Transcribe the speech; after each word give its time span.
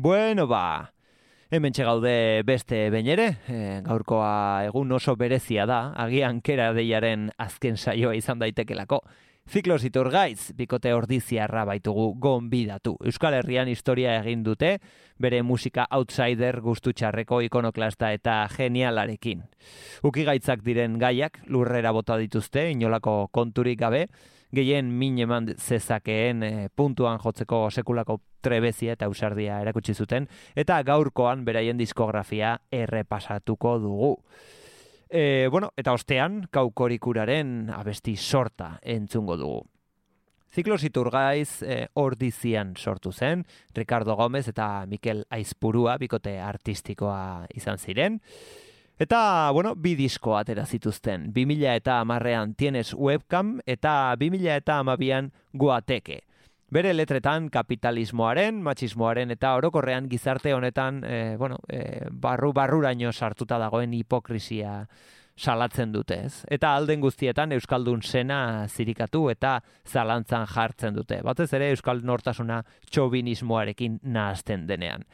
Bueno, 0.00 0.46
ba, 0.46 0.94
hemen 1.50 1.72
gaude 1.74 2.44
beste 2.46 2.84
bainere, 2.88 3.24
e, 3.50 3.80
gaurkoa 3.82 4.62
egun 4.68 4.92
oso 4.94 5.16
berezia 5.18 5.64
da, 5.66 5.90
agian 5.98 6.38
kera 6.40 6.68
deiaren 6.72 7.32
azken 7.36 7.76
saioa 7.76 8.14
izan 8.14 8.38
daitekelako. 8.38 9.00
Ziklos 9.50 9.82
iturgaiz, 9.82 10.52
bikote 10.54 10.94
ordiziarra 10.94 11.64
baitugu 11.66 12.12
gonbidatu. 12.14 12.94
Euskal 13.10 13.40
Herrian 13.40 13.66
historia 13.66 14.14
egin 14.20 14.44
dute, 14.46 14.76
bere 15.18 15.42
musika 15.42 15.88
outsider 15.90 16.60
gustu 16.60 16.92
txarreko 16.92 17.40
ikonoklasta 17.48 18.12
eta 18.14 18.44
genialarekin. 18.54 19.42
Ukigaitzak 20.06 20.62
diren 20.62 20.94
gaiak 21.02 21.42
lurrera 21.50 21.90
bota 21.90 22.22
dituzte, 22.22 22.68
inolako 22.70 23.24
konturik 23.34 23.82
gabe, 23.82 24.06
gehien 24.54 24.90
min 24.98 25.18
eman 25.18 25.52
zezakeen 25.56 26.42
e, 26.42 26.68
puntuan 26.74 27.18
jotzeko 27.22 27.68
sekulako 27.70 28.20
trebezia 28.42 28.94
eta 28.94 29.08
ausardia 29.08 29.60
erakutsi 29.60 29.94
zuten, 29.94 30.28
eta 30.56 30.80
gaurkoan 30.82 31.44
beraien 31.44 31.78
diskografia 31.78 32.58
errepasatuko 32.72 33.78
dugu. 33.82 34.12
E, 35.08 35.48
bueno, 35.50 35.72
eta 35.76 35.92
ostean, 35.96 36.42
kaukorikuraren 36.52 37.70
abesti 37.72 38.16
sorta 38.16 38.76
entzungo 38.82 39.36
dugu. 39.40 39.64
Ziklos 40.48 40.80
iturgaiz 40.84 41.62
e, 41.62 41.86
ordizian 42.00 42.72
sortu 42.76 43.12
zen, 43.12 43.44
Ricardo 43.76 44.16
Gomez 44.16 44.46
eta 44.48 44.86
Mikel 44.88 45.26
Aizpurua 45.30 45.98
bikote 46.00 46.38
artistikoa 46.40 47.46
izan 47.54 47.78
ziren. 47.78 48.20
Eta, 48.98 49.50
bueno, 49.54 49.76
bi 49.76 49.94
disko 49.94 50.34
atera 50.36 50.64
zituzten. 50.66 51.28
2000 51.34 51.76
eta 51.78 52.00
amarrean 52.02 52.54
tienes 52.58 52.90
webcam 52.94 53.60
eta 53.64 54.16
2000 54.18 54.56
eta 54.56 54.78
amabian 54.82 55.30
guateke. 55.54 56.24
Bere 56.68 56.90
letretan 56.92 57.46
kapitalismoaren, 57.48 58.58
machismoaren 58.60 59.30
eta 59.30 59.54
orokorrean 59.56 60.08
gizarte 60.10 60.52
honetan, 60.52 60.98
e, 61.04 61.36
bueno, 61.38 61.60
e, 61.68 62.08
barru 62.10 62.52
barruraino 62.52 63.12
sartuta 63.12 63.56
dagoen 63.58 63.94
hipokrisia 63.94 64.82
salatzen 65.38 65.94
dute, 65.94 66.18
ez? 66.26 66.42
Eta 66.50 66.74
alden 66.74 67.00
guztietan 67.00 67.54
euskaldun 67.54 68.02
sena 68.02 68.66
zirikatu 68.66 69.28
eta 69.30 69.60
zalantzan 69.86 70.46
jartzen 70.50 70.98
dute. 70.98 71.22
Batez 71.22 71.52
ere 71.54 71.70
euskal 71.70 72.02
nortasuna 72.02 72.64
txobinismoarekin 72.90 74.00
nahazten 74.02 74.66
denean. 74.66 75.06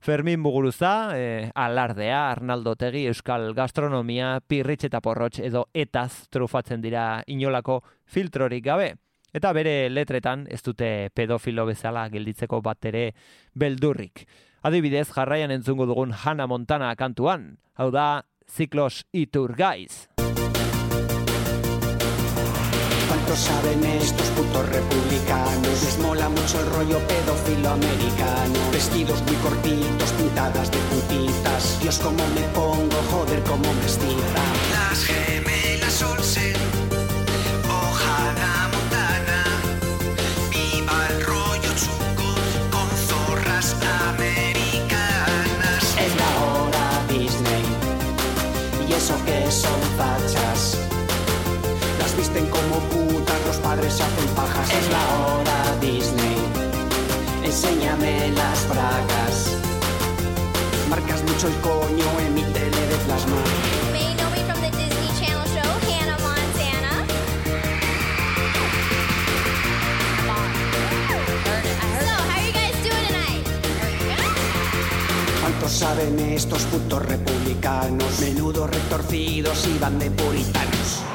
Fermin 0.00 0.40
Muguruza, 0.40 1.10
e, 1.14 1.50
alardea, 1.54 2.30
Arnaldo 2.30 2.76
Tegi, 2.76 3.06
Euskal 3.06 3.52
Gastronomia, 3.54 4.38
Pirritx 4.40 4.88
eta 4.88 5.00
Porrotx 5.00 5.42
edo 5.44 5.66
etaz 5.74 6.28
trufatzen 6.30 6.80
dira 6.80 7.22
inolako 7.26 7.82
filtrorik 8.06 8.64
gabe. 8.64 8.94
Eta 9.34 9.52
bere 9.52 9.90
letretan 9.90 10.46
ez 10.50 10.62
dute 10.64 11.10
pedofilo 11.14 11.66
bezala 11.68 12.08
gelditzeko 12.08 12.62
bat 12.64 12.88
ere 12.88 13.10
beldurrik. 13.54 14.26
Adibidez, 14.62 15.08
jarraian 15.14 15.52
entzungo 15.54 15.86
dugun 15.86 16.14
Hannah 16.24 16.48
Montana 16.48 16.94
kantuan. 16.96 17.58
Hau 17.76 17.90
da, 17.94 18.24
Ziklos 18.48 19.04
Iturgaiz. 19.12 20.17
¿Cuánto 23.28 23.44
saben 23.44 23.84
estos 23.84 24.26
putos 24.28 24.66
republicanos? 24.70 25.82
Les 25.84 25.98
mola 25.98 26.30
mucho 26.30 26.60
el 26.60 26.66
rollo 26.70 26.98
pedófilo 27.06 27.68
americano. 27.68 28.58
Vestidos 28.72 29.22
muy 29.24 29.36
cortitos, 29.36 30.12
pintadas 30.12 30.70
de 30.70 30.78
puntitas. 30.78 31.78
Dios, 31.82 31.98
cómo 31.98 32.26
me 32.34 32.40
pongo, 32.54 32.96
joder, 33.10 33.42
cómo 33.42 33.70
me 33.70 33.84
estira. 33.84 34.42
Las 34.72 35.04
gemelas 35.04 36.02
Olsen 36.04 36.56
Hannah 38.00 38.68
Montana. 38.72 39.44
Viva 40.48 41.08
el 41.10 41.22
rollo 41.26 41.70
chungo 41.76 42.32
con 42.72 42.88
zorras 43.08 43.76
americanas. 44.08 45.84
Es 46.00 46.16
la 46.16 46.30
hora 46.46 47.04
Disney. 47.10 47.64
Y 48.88 48.92
eso 48.94 49.22
que 49.26 49.52
son 49.52 49.80
fachas. 49.98 50.78
Las 51.98 52.16
visten 52.16 52.46
como 52.46 52.78
se 53.90 54.02
hacen 54.02 54.28
pajas. 54.34 54.70
Es 54.70 54.90
la 54.90 55.04
hora 55.18 55.76
Disney. 55.80 56.36
Enséñame 57.44 58.30
las 58.32 58.68
bragas. 58.68 59.56
Marcas 60.90 61.22
mucho 61.22 61.48
el 61.48 61.54
coño 61.60 62.06
en 62.26 62.34
mi 62.34 62.42
tele 62.42 62.86
de 62.86 62.96
plasma. 63.06 63.36
¿Cuántos 75.40 75.72
saben 75.72 76.18
estos 76.20 76.62
putos 76.64 77.02
republicanos? 77.06 78.20
Menudos 78.20 78.70
retorcidos 78.70 79.66
y 79.66 79.78
van 79.78 79.98
de 79.98 80.10
puritanos. 80.10 81.07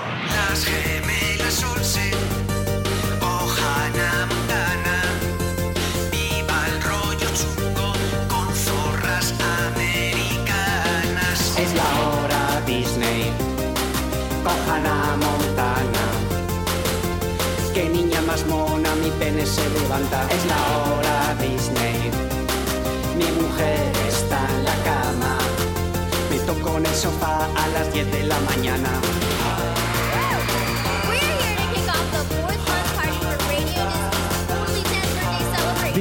Cojan 14.43 14.85
a 14.85 15.15
Montana. 15.15 16.05
Qué 17.73 17.87
niña 17.89 18.21
más 18.23 18.45
mona, 18.45 18.93
mi 18.95 19.09
pene 19.11 19.45
se 19.45 19.67
levanta. 19.69 20.28
Es 20.29 20.45
la 20.45 20.61
hora 20.84 21.35
Disney. 21.41 22.11
Mi 23.17 23.29
mujer 23.41 23.91
está 24.09 24.40
en 24.55 24.66
la 24.66 24.75
cama. 24.90 25.37
Me 26.29 26.40
toco 26.40 26.78
en 26.78 26.85
el 26.85 26.95
sofá 26.95 27.47
a 27.55 27.67
las 27.69 27.93
10 27.93 28.11
de 28.11 28.23
la 28.23 28.40
mañana. 28.41 29.22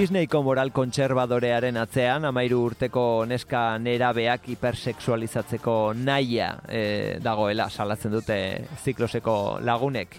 Disneyko 0.03 0.41
moral 0.43 0.73
kontserbadorearen 0.75 1.77
atzean, 1.79 2.25
amairu 2.27 2.57
urteko 2.67 3.03
neska 3.31 3.77
nerabeak 3.79 4.49
hipersexualizatzeko 4.51 5.75
naia 5.95 6.49
e, 6.67 6.81
dagoela 7.23 7.69
salatzen 7.71 8.11
dute 8.11 8.39
zikloseko 8.83 9.37
lagunek. 9.63 10.17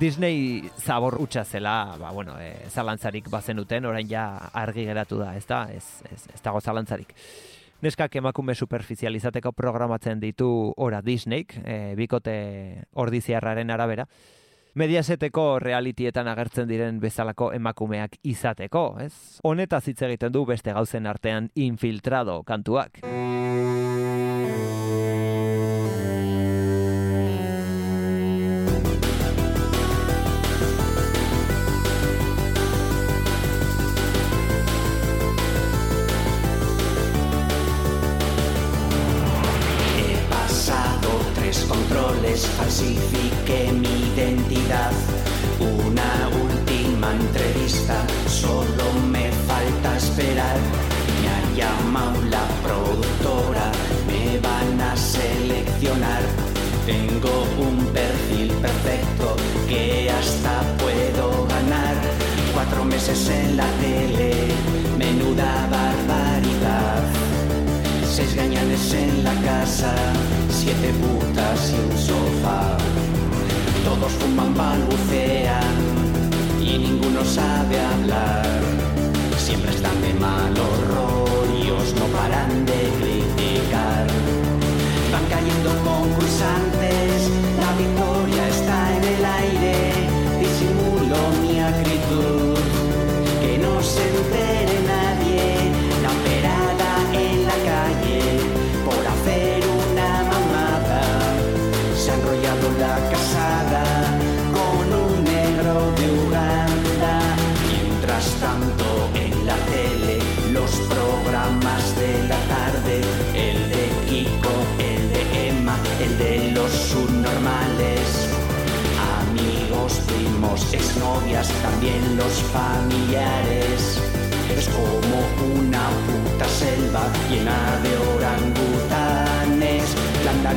Disney 0.00 0.62
zabor 0.80 1.18
utxa 1.20 1.44
zela, 1.44 1.74
ba, 2.00 2.14
bueno, 2.16 2.38
e, 2.40 2.70
zalantzarik 2.72 3.28
bazenuten, 3.28 3.90
orain 3.90 4.08
ja 4.08 4.24
argi 4.62 4.86
geratu 4.88 5.20
da, 5.20 5.34
ez 5.36 5.44
da, 5.44 5.60
ez, 5.76 5.84
ez, 6.08 6.22
ez 6.32 6.40
dago 6.40 6.64
zalantzarik. 6.64 7.12
Neskak 7.84 8.16
emakume 8.22 8.56
superficializateko 8.56 9.52
programatzen 9.52 10.24
ditu 10.24 10.48
ora 10.80 11.02
Disneyk, 11.04 11.52
e, 11.66 11.78
bikote 12.00 12.38
ordiziarraren 12.96 13.76
arabera, 13.76 14.08
Mediaseteko 14.78 15.58
realitietan 15.58 16.28
agertzen 16.30 16.68
diren 16.70 17.00
bezalako 17.02 17.48
emakumeak 17.56 18.12
izateko, 18.30 18.82
ez? 19.02 19.40
Honetaz 19.42 19.82
hitz 19.90 19.98
egiten 20.06 20.30
du 20.30 20.44
beste 20.46 20.70
gauzen 20.76 21.08
artean 21.10 21.48
infiltrado 21.58 22.44
kantuak. 22.46 23.02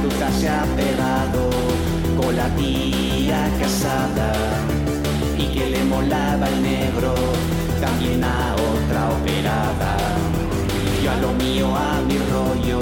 Andaluza 0.01 0.31
se 0.39 0.50
ha 0.50 0.63
pegado 0.75 1.50
con 2.19 2.36
la 2.36 2.50
tía 2.56 3.48
casada 3.59 4.33
y 5.38 5.45
que 5.45 5.69
le 5.69 5.83
molaba 5.83 6.50
el 6.50 6.63
negro 6.63 7.13
también 7.80 8.24
a 8.24 8.56
otra 8.56 9.12
operada. 9.12 9.98
Yo 11.03 11.12
a 11.12 11.18
lo 11.18 11.33
mío, 11.33 11.68
a 11.75 12.01
mi 12.01 12.18
rollo, 12.18 12.80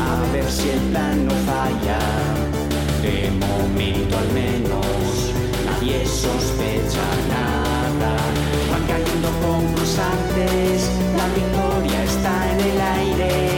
a 0.00 0.32
ver 0.32 0.48
si 0.48 0.68
el 0.70 0.78
plan 0.92 1.26
no 1.26 1.34
falla. 1.50 1.98
De 3.02 3.32
momento 3.32 4.16
al 4.16 4.32
menos 4.32 5.32
nadie 5.66 6.06
sospecha 6.06 7.06
nada. 7.34 8.14
Van 8.70 8.84
cayendo 8.86 9.28
concursantes, 9.44 10.88
la 11.16 11.26
victoria 11.34 12.04
está 12.04 12.52
en 12.52 12.60
el 12.60 12.80
aire. 12.80 13.57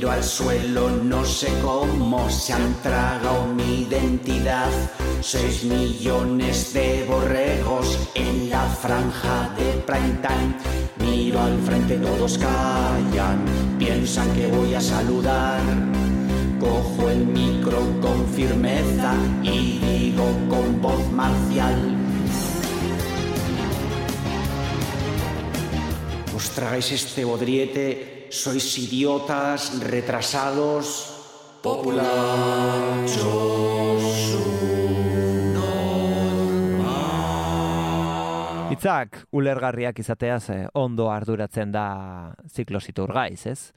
Miro 0.00 0.12
al 0.12 0.24
suelo, 0.24 0.88
no 0.88 1.22
sé 1.26 1.48
cómo 1.60 2.30
se 2.30 2.54
han 2.54 2.72
tragado 2.82 3.44
mi 3.44 3.82
identidad. 3.82 4.70
Seis 5.20 5.62
millones 5.64 6.72
de 6.72 7.04
borregos 7.06 8.08
en 8.14 8.48
la 8.48 8.64
franja 8.66 9.54
de 9.58 9.72
prime. 9.82 10.56
Miro 11.00 11.42
al 11.42 11.58
frente, 11.60 11.98
todos 11.98 12.38
callan, 12.38 13.44
piensan 13.78 14.32
que 14.32 14.46
voy 14.46 14.72
a 14.72 14.80
saludar. 14.80 15.60
Cojo 16.58 17.10
el 17.10 17.26
micro 17.26 17.80
con 18.00 18.26
firmeza 18.28 19.12
y 19.42 19.80
digo 19.80 20.24
con 20.48 20.80
voz 20.80 21.12
marcial. 21.12 21.94
Os 26.34 26.50
tragáis 26.52 26.90
este 26.90 27.22
bodriete, 27.22 28.19
sois 28.30 28.78
idiotas, 28.78 29.72
retrasados, 29.82 31.16
Hitzak 38.70 39.18
ulergarriak 39.36 39.98
izateaz 39.98 40.44
eh, 40.54 40.62
ondo 40.78 41.10
arduratzen 41.10 41.74
da 41.74 42.32
ziklositur 42.48 43.12
gaiz, 43.12 43.44
ez? 43.50 43.72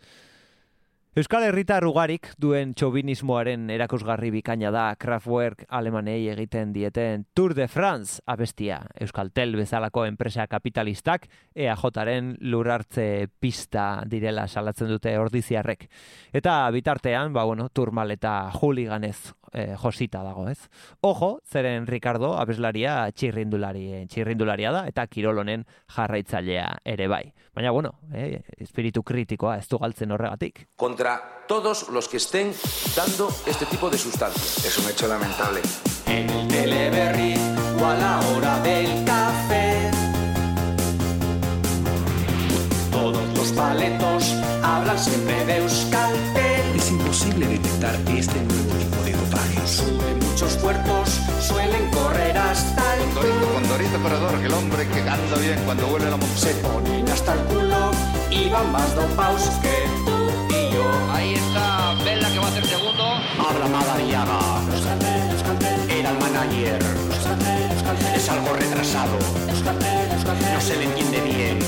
Euskal 1.13 1.43
Herritar 1.45 1.85
ugarik 1.85 2.31
duen 2.41 2.71
txobinismoaren 2.73 3.67
erakusgarri 3.69 4.31
bikaina 4.33 4.71
da 4.73 4.85
Kraftwerk 4.97 5.59
alemanei 5.69 6.23
egiten 6.31 6.71
dieten 6.73 7.27
Tour 7.37 7.53
de 7.53 7.67
France 7.69 8.17
abestia. 8.25 8.79
Euskaltel 8.97 9.53
bezalako 9.53 10.07
enpresa 10.09 10.47
kapitalistak 10.49 11.27
EAJaren 11.53 12.33
lurartze 12.41 13.27
pista 13.37 14.01
direla 14.09 14.47
salatzen 14.47 14.89
dute 14.89 15.13
ordiziarrek. 15.21 15.85
Eta 16.33 16.57
bitartean, 16.73 17.29
ba 17.29 17.45
bueno, 17.45 17.69
turmal 17.69 18.17
eta 18.17 18.49
juliganez 18.57 19.35
eh, 19.53 19.75
josita 19.77 20.23
dago, 20.23 20.47
ez? 20.49 20.69
Ojo, 21.01 21.39
zeren 21.45 21.85
Ricardo 21.87 22.33
abeslaria 22.41 23.11
txirrindulari, 23.13 24.07
txirrindularia 24.09 24.73
da 24.73 24.83
eta 24.89 25.05
kirolonen 25.07 25.67
jarraitzailea 25.93 26.79
ere 26.83 27.07
bai. 27.07 27.23
Baina 27.53 27.71
bueno, 27.71 27.93
eh, 28.13 28.41
espiritu 28.57 29.03
kritikoa 29.05 29.59
ez 29.61 29.67
du 29.69 29.77
galtzen 29.77 30.11
horregatik. 30.11 30.65
Contra 31.03 31.43
todos 31.47 31.89
los 31.89 32.07
que 32.07 32.15
estén 32.15 32.55
dando 32.95 33.29
este 33.45 33.65
tipo 33.65 33.89
de 33.89 33.97
sustancias. 33.97 34.63
Es 34.63 34.77
un 34.77 34.89
hecho 34.89 35.05
lamentable. 35.05 35.59
En 36.05 36.29
el 36.29 36.47
teleberri 36.47 37.35
o 37.81 37.85
a 37.85 37.93
la 37.95 38.19
hora 38.29 38.59
del 38.61 39.03
café. 39.03 39.91
Todos 42.89 43.21
los 43.35 43.51
paletos 43.51 44.33
hablan 44.63 44.97
siempre 44.97 45.45
de 45.45 45.57
Euskaltel. 45.57 46.75
Es 46.77 46.89
imposible 46.89 47.47
detectar 47.47 47.95
este 48.07 48.39
nuevo 48.39 48.73
tipo 48.75 49.03
de 49.03 49.11
dopaje. 49.11 49.67
Suben 49.67 50.19
muchos 50.19 50.53
puertos, 50.53 51.19
suelen 51.45 51.89
correr 51.91 52.37
hasta 52.37 52.95
el 52.95 53.03
Condorito, 53.09 53.53
Condorito 53.53 53.99
corredor, 54.01 54.39
que 54.39 54.45
el 54.45 54.53
hombre 54.53 54.87
que 54.87 55.01
anda 55.01 55.37
bien 55.37 55.59
cuando 55.65 55.85
vuelve 55.87 56.09
la 56.09 56.17
montaña. 56.17 56.39
Se 56.39 56.53
ponen 56.55 57.09
hasta 57.09 57.33
el 57.33 57.39
culo 57.47 57.91
y 58.29 58.49
van 58.49 58.71
más 58.71 58.95
dopados 58.95 59.43
que 59.61 59.85
tú. 60.05 60.22
Ahí 61.11 61.33
está 61.33 61.95
Vela 62.03 62.29
que 62.29 62.39
va 62.39 62.45
a 62.45 62.49
hacer 62.49 62.65
segundo. 62.65 63.03
Habla 63.37 63.67
Madariaga. 63.67 64.39
Era 65.89 66.09
el 66.09 66.17
manager. 66.19 66.79
Es 68.15 68.29
algo 68.29 68.53
retrasado. 68.53 69.17
No 70.53 70.61
se 70.61 70.75
le 70.77 70.85
entiende 70.85 71.19
bien. 71.21 71.59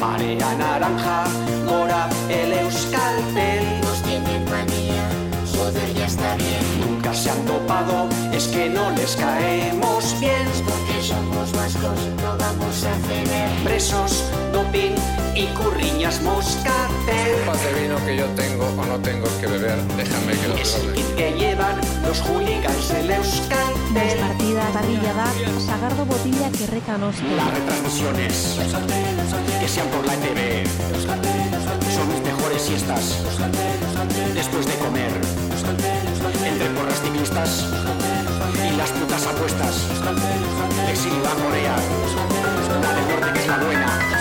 Marea 0.00 0.54
naranja, 0.54 1.24
gora 1.66 2.08
el 2.28 2.52
euskaltel. 2.52 3.80
Nos 3.82 4.02
tienen 4.02 4.44
manía, 4.44 5.08
joder, 5.56 5.94
ya 5.94 6.06
está 6.06 6.36
bien. 6.36 6.64
Nunca 6.80 7.12
se 7.12 7.30
han 7.30 7.44
topado, 7.44 8.08
es 8.32 8.46
que 8.48 8.68
no 8.68 8.90
les 8.92 9.16
caemos 9.16 10.18
bien. 10.20 10.46
Porque 10.64 11.02
somos 11.02 11.52
vascos, 11.52 11.98
no 12.22 12.36
vamos 12.38 12.84
a 12.84 12.94
ceder. 13.08 13.50
Presos, 13.64 14.24
doping 14.52 15.17
y 15.38 15.46
curriñas 15.54 16.20
moscatel. 16.22 17.44
Copas 17.44 17.62
de 17.62 17.80
vino 17.80 17.96
que 18.04 18.16
yo 18.16 18.26
tengo 18.34 18.66
o 18.66 18.84
no 18.84 18.98
tengo 18.98 19.26
que 19.40 19.46
beber, 19.46 19.78
déjame 19.96 20.32
que 20.32 20.48
lo 20.48 20.54
Es 20.56 20.74
el 20.74 20.92
kit 20.94 21.14
que 21.14 21.32
llevan 21.32 21.80
los 22.02 22.20
hooligans 22.22 22.88
del 22.88 23.10
euskaltel. 23.10 24.18
Partida 24.18 24.62
parrilla 24.72 25.12
da, 25.14 25.30
sagardo 25.64 26.04
botilla 26.06 26.50
que 26.50 26.66
recanos. 26.66 27.14
Las 27.36 27.54
retransmisiones 27.54 28.58
que 29.60 29.68
sean 29.68 29.86
por 29.88 30.04
la 30.06 30.14
ETV 30.14 30.66
son 31.94 32.08
mis 32.08 32.22
mejores 32.22 32.62
siestas 32.62 33.18
después 34.34 34.66
de 34.66 34.74
comer 34.74 35.12
entre 36.46 36.68
porras 36.70 37.00
ciclistas 37.00 37.64
y 38.66 38.76
las 38.76 38.90
putas 38.90 39.26
apuestas 39.26 39.86
exilio 40.90 41.26
a 41.26 41.34
Corea 41.44 41.76
la 42.82 42.94
del 42.94 43.08
norte 43.08 43.32
que 43.32 43.40
es 43.40 43.46
la 43.46 43.58
buena 43.58 44.17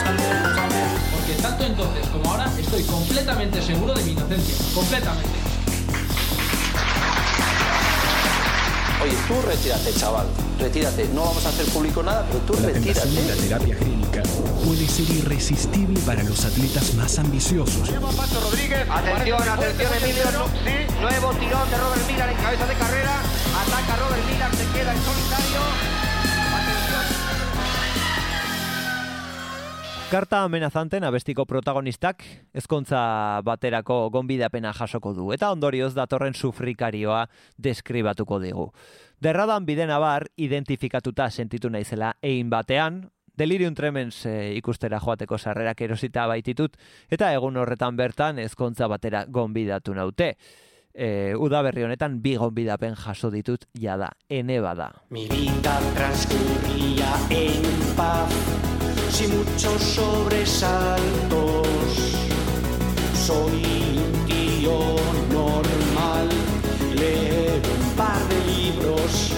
tanto 1.37 1.63
entonces 1.63 2.05
como 2.07 2.31
ahora 2.31 2.51
estoy 2.59 2.83
completamente 2.83 3.61
seguro 3.61 3.93
de 3.93 4.03
mi 4.03 4.11
inocencia. 4.11 4.55
Completamente. 4.73 5.29
Oye, 9.03 9.13
tú 9.27 9.35
retírate, 9.47 9.93
chaval. 9.93 10.27
Retírate. 10.59 11.07
No 11.13 11.21
vamos 11.25 11.45
a 11.45 11.49
hacer 11.49 11.65
público 11.67 12.01
nada, 12.01 12.25
pero 12.27 12.39
tú 12.39 12.53
La 12.61 12.69
tentación 12.73 13.13
de 13.15 13.21
la 13.21 13.35
retírate. 13.35 13.65
terapia 13.65 13.75
génica 13.77 14.23
puede 14.65 14.87
ser 14.87 15.09
irresistible 15.11 15.99
para 16.01 16.23
los 16.23 16.43
atletas 16.45 16.93
más 16.95 17.19
ambiciosos. 17.19 17.89
Atención, 17.89 19.49
atención, 19.49 19.91
Emilio. 20.01 20.25
Nu- 20.33 21.01
Nuevo 21.01 21.29
tirón 21.37 21.69
de 21.69 21.77
Robert 21.77 22.07
Miller 22.07 22.29
en 22.29 22.37
cabeza 22.37 22.65
de 22.65 22.73
carrera. 22.73 23.13
Ataca 23.61 23.95
Robert 24.01 24.25
Miller, 24.25 24.49
se 24.57 24.65
queda 24.77 24.93
en 24.93 24.99
solitario. 25.05 25.61
Karta 30.07 30.45
amenazanten 30.45 31.03
abestiko 31.03 31.43
protagonistak 31.43 32.21
ezkontza 32.55 32.99
baterako 33.43 34.05
gonbidapena 34.07 34.71
jasoko 34.71 35.11
du 35.11 35.25
eta 35.35 35.49
ondorioz 35.51 35.89
datorren 35.97 36.31
sufrikarioa 36.31 37.25
deskribatuko 37.59 38.39
digu. 38.39 38.69
Derradan 39.19 39.65
biden 39.67 39.91
abar 39.91 40.29
identifikatuta 40.37 41.27
sentitu 41.29 41.67
naizela 41.69 42.13
egin 42.21 42.47
batean, 42.49 43.01
Delirium 43.35 43.75
Tremens 43.75 44.21
e, 44.25 44.53
ikustera 44.55 45.01
joateko 45.03 45.37
sarrerak 45.37 45.83
erosita 45.83 46.23
baititut, 46.31 46.79
eta 47.11 47.33
egun 47.35 47.59
horretan 47.59 47.99
bertan 47.99 48.39
ezkontza 48.39 48.87
batera 48.87 49.25
gonbidatu 49.27 49.93
naute. 49.93 50.37
E, 50.95 51.35
udaberri 51.35 51.83
honetan 51.83 52.21
bi 52.23 52.37
gonbidapen 52.39 52.95
jaso 52.95 53.27
ditut 53.29 53.67
jada, 53.75 54.13
ene 54.29 54.61
bada. 54.61 54.93
mi 55.09 55.27
vida 55.27 55.77
transcurría 55.93 57.11
en 57.29 57.95
paz 57.97 58.76
sin 59.11 59.37
muchos 59.37 59.81
sobresaltos 59.81 61.67
soy 63.25 63.99
un 64.05 64.25
tío 64.25 64.95
normal 65.31 66.27
leer 66.95 67.61
un 67.77 67.95
par 67.95 68.21
de 68.27 68.37
libros 68.51 69.31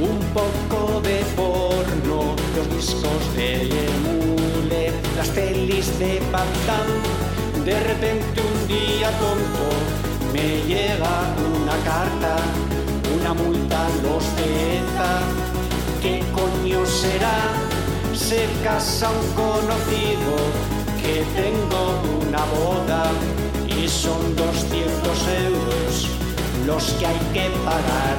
un 0.00 0.18
poco 0.32 1.00
de 1.02 1.24
porno 1.36 2.34
los 2.56 2.76
discos 2.76 3.22
de 3.36 3.68
Mule 4.04 4.92
las 5.16 5.28
pelis 5.28 5.98
de 5.98 6.20
Damme. 6.30 7.64
de 7.64 7.80
repente 7.80 8.40
un 8.40 8.68
día 8.68 9.10
tonto 9.18 9.66
me 10.32 10.62
llega 10.66 11.34
una 11.56 11.76
carta 11.84 12.36
una 13.16 13.32
multa 13.34 13.88
los 14.02 14.24
ETA 14.38 15.22
¿Qué 16.02 16.22
coño 16.34 16.84
será? 16.84 17.73
Se 18.16 18.46
casa 18.62 19.10
un 19.10 19.32
conocido 19.34 20.36
que 21.02 21.24
tengo 21.34 22.00
una 22.26 22.44
boda 22.44 23.10
y 23.66 23.88
son 23.88 24.36
200 24.36 25.28
euros 25.44 26.08
los 26.66 26.84
que 26.94 27.06
hay 27.06 27.18
que 27.32 27.50
pagar. 27.64 28.16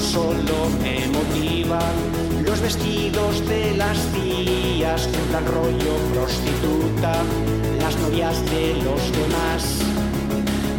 Solo 0.00 0.68
me 0.82 1.06
motivan 1.08 2.44
los 2.44 2.60
vestidos 2.60 3.46
de 3.48 3.76
las 3.76 3.98
tías, 4.12 5.06
en 5.06 5.26
plan 5.30 5.46
rollo 5.46 5.94
prostituta, 6.12 7.22
las 7.80 7.96
novias 7.96 8.44
de 8.50 8.74
los 8.82 9.12
demás 9.12 9.80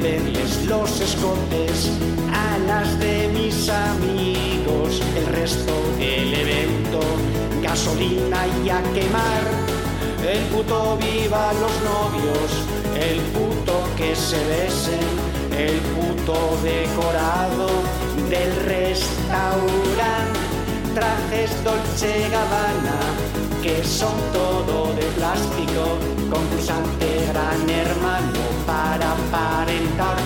verles 0.01 0.65
los 0.65 1.00
escotes 1.00 1.91
a 2.34 2.58
las 2.65 3.00
de 3.00 3.27
mis 3.34 3.70
amigos, 3.70 5.01
el 5.15 5.25
resto 5.27 5.74
del 5.98 6.34
evento, 6.34 7.00
gasolina 7.62 8.46
y 8.63 8.70
a 8.70 8.82
quemar, 8.94 9.44
el 10.27 10.44
puto 10.46 10.98
viva 10.98 11.53
los 11.53 11.75
novios, 11.91 12.50
el 12.96 13.20
puto 13.34 13.84
que 13.98 14.15
se 14.15 14.38
besen, 14.46 15.08
el 15.58 15.80
puto 15.96 16.58
decorado 16.63 17.68
del 18.30 18.56
restaurante, 18.65 20.39
trajes 20.96 21.63
Dolce 21.63 22.30
Gabbana 22.30 23.32
que 23.62 23.84
son 23.84 24.15
todo 24.34 24.91
de 24.96 25.03
plástico, 25.18 25.84
concursante 26.32 27.27
gran 27.27 27.70
hermano 27.70 28.39
para 28.65 29.12
aparentar, 29.12 30.18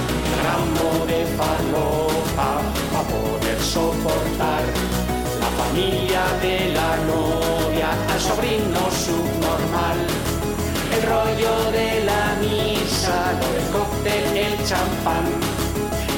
ramo 0.41 1.05
de 1.05 1.25
farlopa 1.35 2.61
para 2.93 3.07
poder 3.09 3.59
soportar 3.59 5.14
familia 5.75 6.23
de 6.41 6.73
la 6.73 6.95
novia, 7.05 7.89
al 8.13 8.21
sobrino 8.21 8.79
subnormal, 9.05 9.97
el 10.95 11.03
rollo 11.03 11.71
de 11.71 12.05
la 12.05 12.37
misa, 12.39 13.33
lo 13.41 13.47
del 13.55 13.67
cóctel, 13.75 14.37
el 14.37 14.55
champán, 14.65 15.25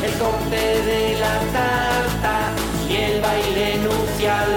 el 0.05 0.13
corte 0.19 0.61
de 0.89 1.17
la 1.19 1.39
tarta 1.57 2.51
y 2.87 2.95
el 2.97 3.21
baile 3.21 3.77
nupcial. 3.77 4.51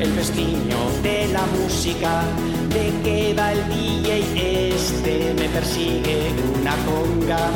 El 0.00 0.10
festiño 0.12 0.78
de 1.02 1.28
la 1.28 1.44
música, 1.58 2.22
de 2.70 2.90
que 3.04 3.34
va 3.34 3.52
el 3.52 3.68
DJ 3.68 4.74
este, 4.74 5.34
me 5.34 5.48
persigue 5.50 6.32
una 6.58 6.74
conga, 6.88 7.50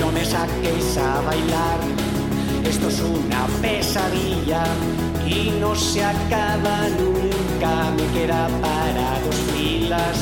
no 0.00 0.10
me 0.10 0.24
saquéis 0.24 0.96
a 0.98 1.20
bailar, 1.20 2.07
esto 2.68 2.88
es 2.88 3.00
una 3.00 3.46
pesadilla 3.62 4.62
y 5.26 5.50
no 5.58 5.74
se 5.74 6.04
acaba 6.04 6.88
nunca, 6.98 7.90
me 7.96 8.06
queda 8.18 8.46
para 8.60 9.20
dos 9.24 9.36
filas 9.54 10.18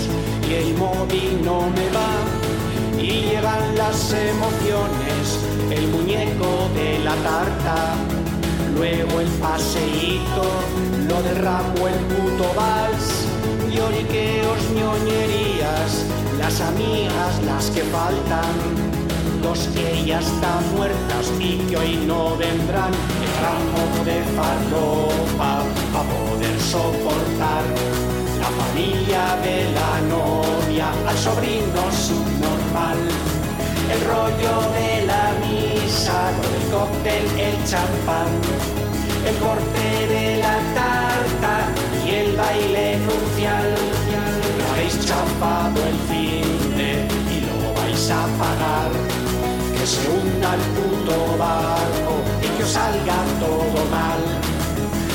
y 0.49 0.55
el 0.55 0.75
móvil 0.77 1.41
no 1.45 1.63
me 1.71 1.87
va. 1.91 3.03
Y 3.03 3.31
llegan 3.31 3.77
las 3.77 4.13
emociones, 4.13 5.39
el 5.71 5.89
muñeco 5.89 6.69
de 6.75 7.01
la 7.01 7.15
tarta. 7.17 7.95
Luego 8.77 9.21
el 9.21 9.29
paseíto, 9.41 10.45
lo 11.09 11.23
derramo 11.23 11.89
el 11.89 11.99
puto 12.15 12.45
vals, 12.55 13.27
lloriqueos, 13.75 14.61
ñoñerías, 14.75 16.05
las 16.39 16.61
amigas, 16.61 17.43
las 17.45 17.71
que 17.71 17.83
faltan, 17.83 18.86
que 19.55 20.05
ya 20.05 20.19
están 20.19 20.75
muertas 20.75 21.31
y 21.39 21.59
que 21.69 21.77
hoy 21.77 21.97
no 22.05 22.37
vendrán, 22.37 22.91
el 22.93 23.33
ramo 23.45 24.05
de 24.05 24.23
farlopa 24.35 25.61
a 25.95 26.03
poder 26.03 26.59
soportar. 26.61 27.63
La 28.41 28.51
familia 28.61 29.37
de 29.45 29.71
la 29.79 30.01
novia, 30.09 30.89
al 31.07 31.17
sobrino 31.17 31.83
subnormal, 31.93 32.99
el 33.93 34.01
rollo 34.11 34.55
de 34.73 35.07
la 35.07 35.33
misa, 35.41 36.33
del 36.43 36.71
cóctel, 36.73 37.25
el 37.39 37.57
champán, 37.71 38.31
el 39.29 39.37
corte 39.37 40.07
de 40.09 40.37
la 40.39 40.59
tarta 40.75 41.69
y 42.05 42.11
el 42.11 42.37
baile 42.37 42.99
nupcial. 42.99 43.75
Habéis 44.73 45.07
chapado 45.07 45.81
el 45.87 45.99
fin 46.11 46.77
de 46.77 47.07
y 47.33 47.41
lo 47.47 47.75
vais 47.81 48.11
a 48.11 48.27
pagar. 48.39 49.26
Se 49.87 50.03
hunda 50.11 50.55
el 50.55 50.61
puto 50.77 51.39
barco 51.39 52.15
y 52.43 52.49
que 52.57 52.65
os 52.65 52.71
salga 52.71 53.19
todo 53.39 53.79
mal. 53.91 54.21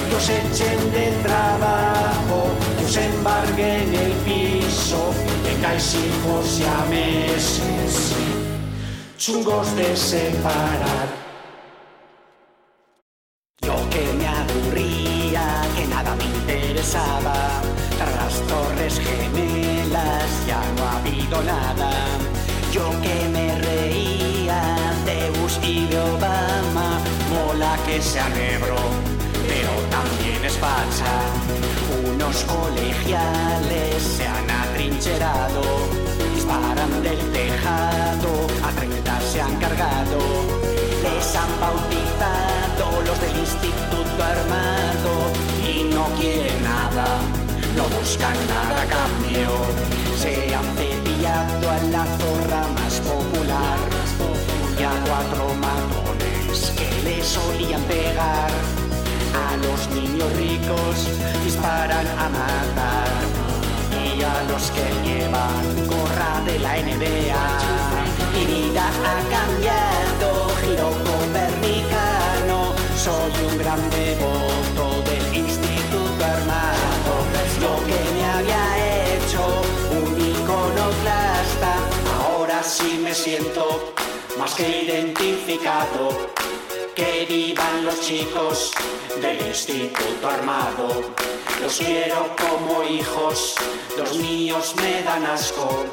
Que 0.07 0.15
os 0.15 0.29
echen 0.29 0.91
de 0.91 1.11
trabajo, 1.23 2.37
que 2.77 2.85
os 2.85 2.97
embarguen 2.97 3.93
el 3.93 4.13
piso, 4.25 5.13
que 5.43 5.49
tengáis 5.49 5.95
hijos 5.95 6.59
y 6.59 6.63
a 6.63 6.85
meses 6.89 8.11
chungos 9.21 9.75
de 9.75 9.95
separar. 9.95 11.30
Colegiales 32.55 34.03
se 34.03 34.25
han 34.25 34.49
atrincherado, 34.49 35.61
disparan 36.33 37.03
del 37.03 37.19
tejado, 37.31 38.31
a 38.63 38.69
30 38.71 39.21
se 39.21 39.41
han 39.41 39.55
cargado, 39.57 40.19
les 41.03 41.35
han 41.35 41.51
bautizado 41.59 43.01
los 43.05 43.19
del 43.21 43.37
Instituto 43.39 44.23
Armado 44.23 45.13
y 45.67 45.83
no 45.93 46.05
quieren 46.19 46.63
nada, 46.63 47.07
no 47.75 47.83
buscan 47.97 48.37
nada 48.47 48.81
a 48.81 48.85
cambio, 48.85 49.49
se 50.17 50.53
han 50.53 50.67
cepillado 50.75 51.69
a 51.69 51.77
la 51.95 52.05
zorra 52.19 52.67
más 52.79 52.99
popular 53.01 53.79
y 54.77 54.83
a 54.83 54.91
cuatro 55.07 55.53
matones 55.55 56.71
que 56.77 57.03
le 57.03 57.23
solían 57.23 57.81
pegar. 57.83 58.90
Los 59.63 59.87
niños 59.89 60.31
ricos 60.37 61.07
disparan 61.43 62.07
a 62.07 62.29
matar 62.29 63.07
y 64.03 64.21
a 64.21 64.43
los 64.49 64.71
que 64.71 64.85
llevan 65.05 65.87
gorra 65.87 66.41
de 66.45 66.59
la 66.59 66.77
NBA. 66.77 67.47
Mi 68.33 68.45
vida 68.45 68.85
ha 69.09 69.19
cambiado, 69.37 70.49
giro 70.61 70.89
copernicano, 71.09 72.73
soy 72.97 73.31
un 73.49 73.57
gran 73.57 73.81
devoto 73.89 75.01
del 75.09 75.35
Instituto 75.35 76.25
Armado. 76.25 77.13
Lo 77.61 77.75
que 77.85 77.99
me 78.15 78.25
había 78.25 79.15
hecho 79.15 79.41
un 79.91 80.19
iconoclasta, 80.19 81.73
ahora 82.19 82.63
sí 82.63 82.99
me 83.03 83.13
siento 83.13 83.93
más 84.39 84.55
que 84.55 84.85
identificado. 84.85 86.31
Que 87.01 87.25
vivan 87.27 87.83
los 87.83 87.99
chicos 87.99 88.71
del 89.19 89.47
Instituto 89.47 90.29
Armado. 90.29 91.01
Los 91.59 91.77
quiero 91.77 92.35
como 92.37 92.83
hijos, 92.83 93.55
los 93.97 94.19
míos 94.19 94.75
me 94.79 95.01
dan 95.01 95.25
asco. 95.25 95.83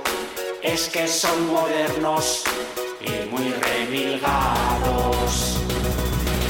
Es 0.61 0.91
que 0.91 1.09
son 1.09 1.47
modernos 1.47 2.45
y 3.01 3.27
muy 3.31 3.51
remilgados. 3.53 5.31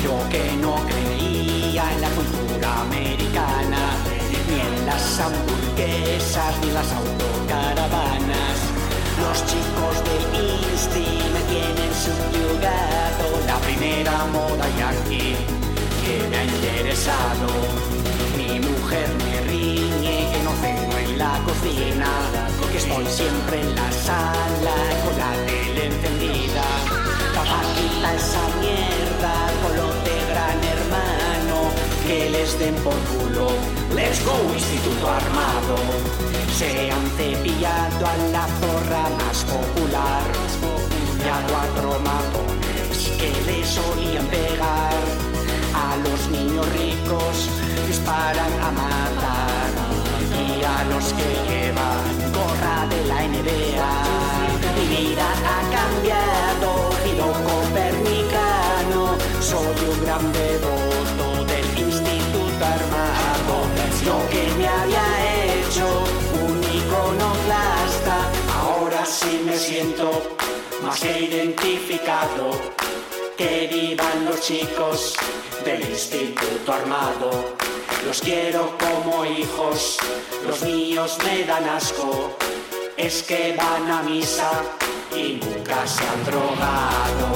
Yo 0.03 0.29
que 0.29 0.51
no 0.61 0.75
creía 0.89 1.93
en 1.93 2.01
la 2.01 2.11
cultura 2.11 2.81
americana, 2.81 3.95
ni 4.49 4.61
en 4.61 4.87
las 4.87 5.21
hamburguesas, 5.21 6.59
ni 6.63 6.73
las 6.73 6.93
autocaravanas. 6.95 8.68
Los 9.21 9.45
chicos 9.47 9.95
del 10.05 10.25
Insti 10.45 11.07
me 11.35 11.41
tienen 11.53 11.93
subyugado. 11.95 13.27
La 13.47 13.59
primera 13.59 14.25
moda 14.27 14.67
yankee 14.79 15.37
que 16.05 16.29
me 16.29 16.37
ha 16.37 16.45
interesado. 16.45 17.47
Mi 18.37 18.61
mujer 18.61 19.09
me 19.25 19.41
riñe 19.51 20.31
que 20.33 20.43
no 20.45 20.53
ceno 20.63 20.99
en 20.99 21.19
la 21.19 21.41
cocina 21.45 22.11
Que 22.71 22.79
estoy 22.79 23.07
siempre 23.07 23.61
en 23.61 23.75
la 23.75 23.91
sala 23.93 24.77
con 25.05 25.19
la 25.19 25.33
tele 25.47 25.87
encendida. 25.87 26.65
Capacita 27.35 28.15
esa 28.15 28.45
mierda 28.61 29.35
con 29.63 29.98
Que 32.09 32.31
les 32.31 32.59
den 32.59 32.75
por 32.77 32.99
culo. 33.11 33.49
Let's 33.95 34.25
go 34.25 34.33
Instituto 34.55 35.07
Armado. 35.07 35.77
Se 36.57 36.91
han 36.91 37.07
cepillado 37.19 38.07
a 38.07 38.17
la 38.33 38.47
zorra 38.61 39.03
más 39.21 39.45
popular. 39.45 40.25
Y 41.23 41.29
a 41.29 41.39
cuatro 41.51 42.01
matones 42.01 43.13
que 43.19 43.31
le 43.45 43.63
solían 43.63 44.25
pegar. 44.29 45.03
A 45.75 45.97
los 45.99 46.21
niños 46.31 46.67
ricos 46.81 47.51
disparan 47.87 48.55
a 48.55 48.71
matar. 48.71 49.71
Y 50.33 50.65
a 50.65 50.85
los 50.89 51.13
que 51.13 51.68
Lo 64.09 64.27
que 64.31 64.43
me 64.57 64.67
había 64.67 65.07
hecho 65.45 65.87
un 66.43 66.59
iconoclasta 66.65 68.17
Ahora 68.59 69.05
sí 69.05 69.43
me 69.45 69.57
siento 69.57 70.37
más 70.83 70.99
que 71.01 71.25
identificado. 71.25 72.53
Que 73.37 73.69
vivan 73.71 74.25
los 74.25 74.41
chicos 74.41 75.15
del 75.63 75.83
Instituto 75.91 76.73
Armado. 76.73 77.31
Los 78.07 78.23
quiero 78.23 78.79
como 78.79 79.27
hijos, 79.27 79.99
los 80.47 80.63
míos 80.63 81.19
me 81.25 81.45
dan 81.45 81.69
asco. 81.69 82.37
Es 82.97 83.23
que 83.23 83.55
van 83.59 83.91
a 83.91 84.03
misa 84.03 84.51
y 85.15 85.39
nunca 85.45 85.87
se 85.87 86.03
han 86.09 86.25
drogado. 86.25 87.29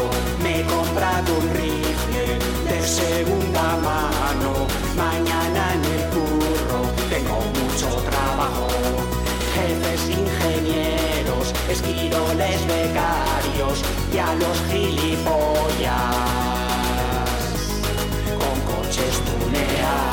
Me 0.43 0.61
he 0.61 0.65
comprado 0.65 1.35
un 1.35 1.51
rifle 1.51 2.39
de 2.69 2.89
segunda 2.89 3.77
mano 3.77 4.22
esquiroles 11.73 12.67
becarios 12.67 13.83
Y 14.13 14.19
a 14.19 14.35
los 14.35 14.63
gilipollas. 14.71 16.13
Con 18.39 18.61
coches 18.75 19.15
tuneados 19.25 20.12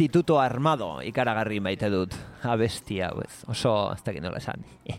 Instituto 0.00 0.38
Armado 0.40 1.02
ikaragarri 1.04 1.58
maite 1.60 1.90
dut. 1.92 2.14
Abestia, 2.48 3.10
hau 3.10 3.20
ez. 3.20 3.42
Oso, 3.52 3.72
ez 3.92 4.00
dakit 4.00 4.22
nola 4.24 4.38
esan. 4.40 4.64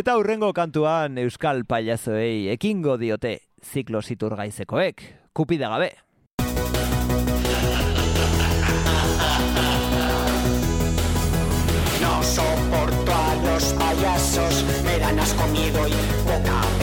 Eta 0.00 0.14
hurrengo 0.16 0.48
kantuan 0.56 1.20
Euskal 1.20 1.66
Pailazoei 1.68 2.48
ekingo 2.54 2.94
diote 2.96 3.34
ziklo 3.60 4.00
ziturgaizekoek. 4.00 5.04
Kupida 5.36 5.68
gabe. 5.74 5.90
No 12.00 12.14
soporto 12.22 13.12
a 13.12 13.36
los 13.44 13.72
payasos, 13.76 14.64
me 14.88 14.98
dan 15.04 15.20
asco 15.20 15.46
miedo 15.52 15.86
y 15.86 15.92
poca 16.24 16.75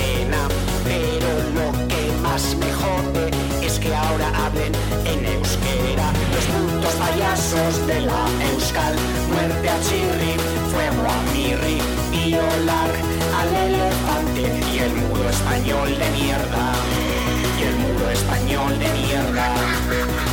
la 8.01 8.25
Euskal, 8.51 8.95
muerte 9.31 9.69
a 9.69 9.79
Chirri, 9.81 10.35
fuego 10.71 11.03
a 11.09 11.17
Mirri, 11.33 11.79
violar 12.11 12.91
al 13.39 13.55
elefante 13.67 14.43
y 14.73 14.77
el 14.79 14.93
mudo 14.95 15.29
español 15.29 15.89
de 15.89 16.09
mierda. 16.11 16.73
Y 17.59 17.63
el 17.63 17.75
mudo 17.83 18.09
español 18.09 18.79
de 18.79 18.89
mierda. 18.99 19.47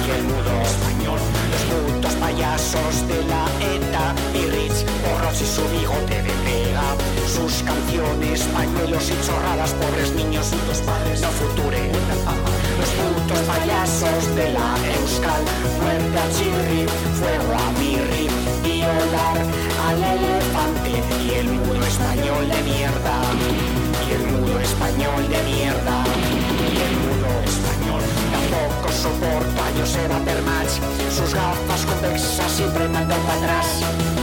Y 0.07 0.11
el 0.17 0.23
mudo 0.25 0.53
español. 0.63 1.21
Los 1.53 1.63
putos 1.71 2.15
payasos 2.15 3.09
de 3.09 3.25
la 3.25 3.45
ETA 3.75 4.15
y 4.35 4.47
Rich, 4.51 4.87
borros 5.05 5.41
y 5.41 5.47
su 5.47 5.63
bigote 5.69 6.23
de 6.23 6.33
pega. 6.45 6.89
Sus 7.27 7.63
canciones, 7.63 8.43
pañuelos 8.55 9.11
y 9.11 9.27
chorradas, 9.27 9.73
pobres 9.75 10.13
niños 10.15 10.53
y 10.53 10.57
tus 10.69 10.79
padres 10.79 11.21
no 11.21 11.29
future. 11.29 11.91
Los 13.31 13.39
putos 13.39 13.57
payasos 13.57 14.35
de 14.35 14.53
la 14.53 14.75
Euskal, 14.99 15.43
muerte 15.81 16.19
a 16.19 16.31
Chirri, 16.35 16.87
fuego 17.15 17.55
a 17.55 17.71
Mirri, 17.79 18.27
violar 18.65 19.37
al 19.87 20.03
elefante 20.03 21.03
y 21.25 21.35
el 21.35 21.47
mudo 21.47 21.85
español 21.87 22.49
de 22.49 22.63
mierda. 22.63 23.23
Y 24.09 24.13
el 24.15 24.27
mudo 24.33 24.59
español 24.59 25.29
de 25.29 25.43
mierda. 25.45 26.05
Y 26.73 26.77
el 26.77 26.97
mudo 27.07 27.31
español. 27.47 28.03
Tampoco 28.33 28.93
soporto 28.93 29.63
a 29.63 29.79
Joseba 29.79 30.19
Permach. 30.25 30.73
Sus 31.15 31.33
gafas 31.33 31.87
convexas 31.87 32.51
siempre 32.51 32.89
dado 32.89 33.15
para 33.15 33.39
atrás. 33.39 34.20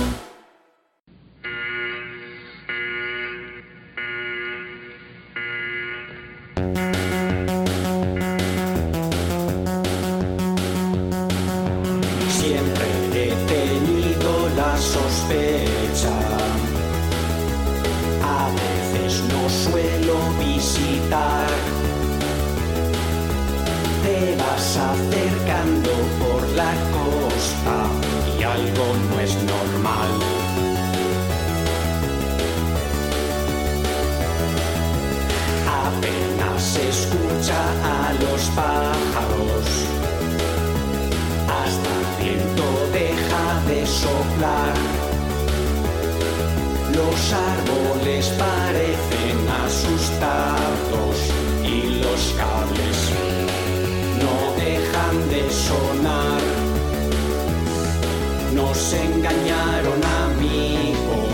Nos 58.87 58.93
engañaron, 59.01 60.01
amigo, 60.01 61.27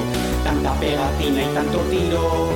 tanta 0.44 0.74
pegatina 0.80 1.44
y 1.44 1.54
tanto 1.54 1.78
tiro. 1.82 2.50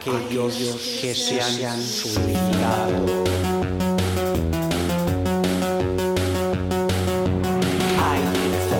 Aquellos 0.00 0.54
que 1.00 1.14
se 1.14 1.40
han 1.40 1.82
suicidado. 1.82 3.24
Hay 8.08 8.22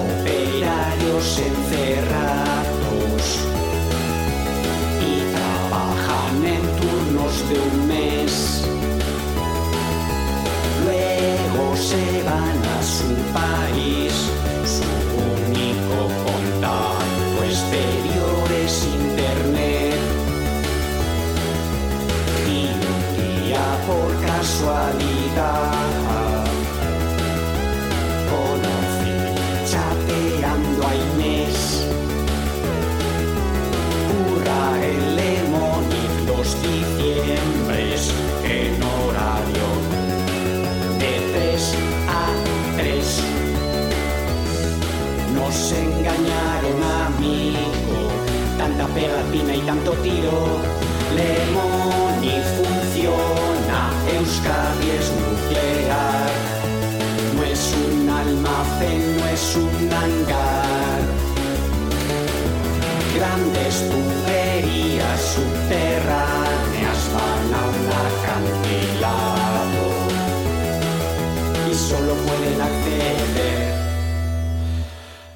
operarios 0.03 1.39
encerrados 1.51 3.23
y 5.01 5.13
trabajan 5.35 6.37
en 6.47 6.63
turnos 6.81 7.35
de 7.51 7.57
un 7.69 7.75
mes. 7.89 8.33
Luego 10.85 11.63
se 11.77 12.05
van 12.23 12.61
a 12.65 12.83
su 12.83 13.11
país, 13.35 13.90
conocí 28.31 29.17
chateando 29.71 30.87
a 30.87 30.95
Inés. 30.95 31.87
Curra 34.09 34.63
el 34.85 35.17
lemon 35.17 35.85
y 35.91 36.27
los 36.27 36.49
diciembres 36.63 38.13
en 38.45 38.83
horario 38.83 39.69
de 40.99 41.13
3 41.33 41.75
a 42.09 42.27
3. 42.77 43.23
Nos 45.35 45.73
engañaron, 45.73 46.79
amigo, 47.07 47.99
tanta 48.59 48.87
pegatina 48.89 49.55
y 49.55 49.61
tanto 49.61 49.93
tiro. 49.93 50.61
Lemon 51.17 52.25
y 52.25 53.40
Euskadi 54.17 54.91
es 54.99 55.07
nuclear. 55.23 56.31
No 57.37 57.43
es 57.45 57.75
un 57.87 58.09
almacén, 58.09 59.17
no 59.19 59.27
es 59.27 59.57
un 59.57 59.93
hangar. 59.93 61.01
Grandes 63.17 63.75
tuberías 63.91 65.21
subterráneas 65.35 67.01
van 67.17 67.47
a 67.59 67.63
un 67.77 67.87
acantilado 68.07 69.85
y 71.71 71.75
solo 71.75 72.15
pueden 72.15 72.61
acceder 72.61 73.71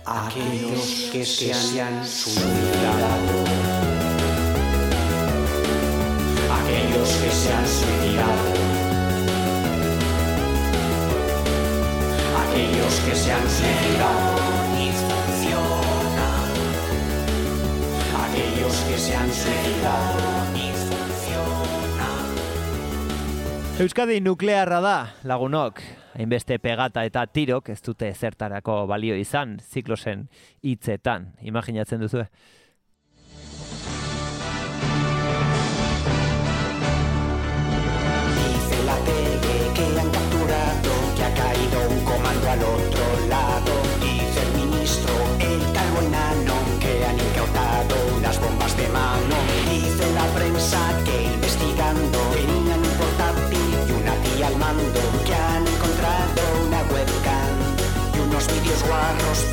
aquellos 0.07 1.11
que 1.13 1.25
se 1.25 1.81
han 1.81 2.07
suicidado. 2.07 3.94
Han 7.05 7.11
suicidado. 7.67 8.33
Aquellos 12.49 13.01
que 13.01 13.15
se 13.15 13.31
han 13.31 13.43
suicidado. 13.43 14.39
Y 14.81 14.89
funciona. 15.05 16.29
Aquellos 18.25 18.77
que 18.89 18.99
se 18.99 19.15
han 19.15 19.31
suicidado. 19.31 20.35
Euskadi 23.79 24.21
nuklearra 24.21 24.81
da, 24.81 25.15
lagunok. 25.25 25.81
Hainbeste 26.15 26.59
pegata 26.59 27.05
eta 27.05 27.27
tirok 27.27 27.69
ez 27.69 27.83
dute 27.83 28.15
zertarako 28.15 28.87
balio 28.87 29.17
izan, 29.19 29.59
ziklosen 29.61 30.31
hitzetan. 30.63 31.35
Imaginatzen 31.43 32.01
duzu. 32.01 32.23
Dice 32.23 32.64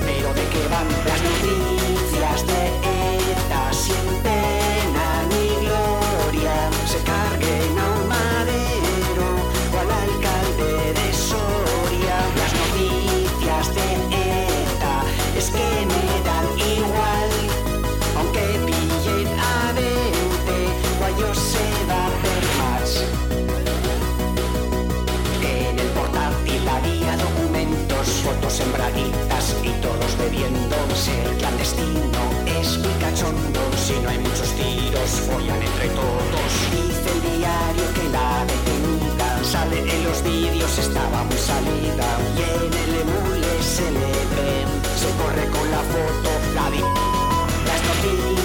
pero 0.05 0.33
de 0.33 0.43
qué 0.51 0.67
van 0.69 0.87
las 1.05 1.21
noticias 1.23 1.80
entre 35.81 35.95
todos. 35.95 36.51
Dice 36.71 37.09
el 37.11 37.39
diario 37.39 37.93
que 37.93 38.09
la 38.09 38.45
detenida 38.45 39.43
sale 39.43 39.79
en 39.79 40.03
los 40.03 40.23
vídeos, 40.23 40.77
estaba 40.77 41.23
muy 41.23 41.37
salida. 41.37 42.07
Y 42.35 42.41
en 42.41 42.73
el 42.73 43.01
emule 43.01 43.63
se 43.63 43.89
le 43.91 44.11
ve, 44.31 44.65
se 44.95 45.09
corre 45.17 45.47
con 45.49 45.71
la 45.71 45.81
foto, 45.91 46.29
la 46.53 46.69
vi. 46.69 46.81
Las 47.65 47.81
noticias 47.89 48.40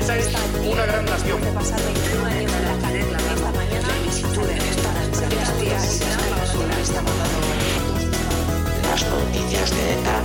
Es 0.00 0.08
una 0.66 0.86
gran 0.86 1.04
nación. 1.04 1.40
Las 8.82 9.04
noticias 9.06 9.70
de 9.70 9.92
ETA 9.92 10.16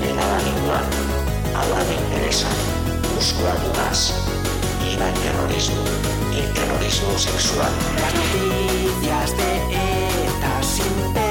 me 0.00 0.08
daban 0.14 0.46
igual. 0.46 0.84
Ahora 1.54 1.84
me 1.84 1.94
interesan. 1.94 2.52
Busco 3.14 3.40
algo 3.46 3.74
más. 3.74 4.14
Iba 4.90 5.08
el 5.08 5.14
terrorismo. 5.14 5.82
El 6.32 6.52
terrorismo 6.54 7.18
sexual. 7.18 7.72
Las 8.00 8.14
noticias 8.14 9.36
de 9.36 9.56
ETA 10.24 10.62
sin 10.62 11.25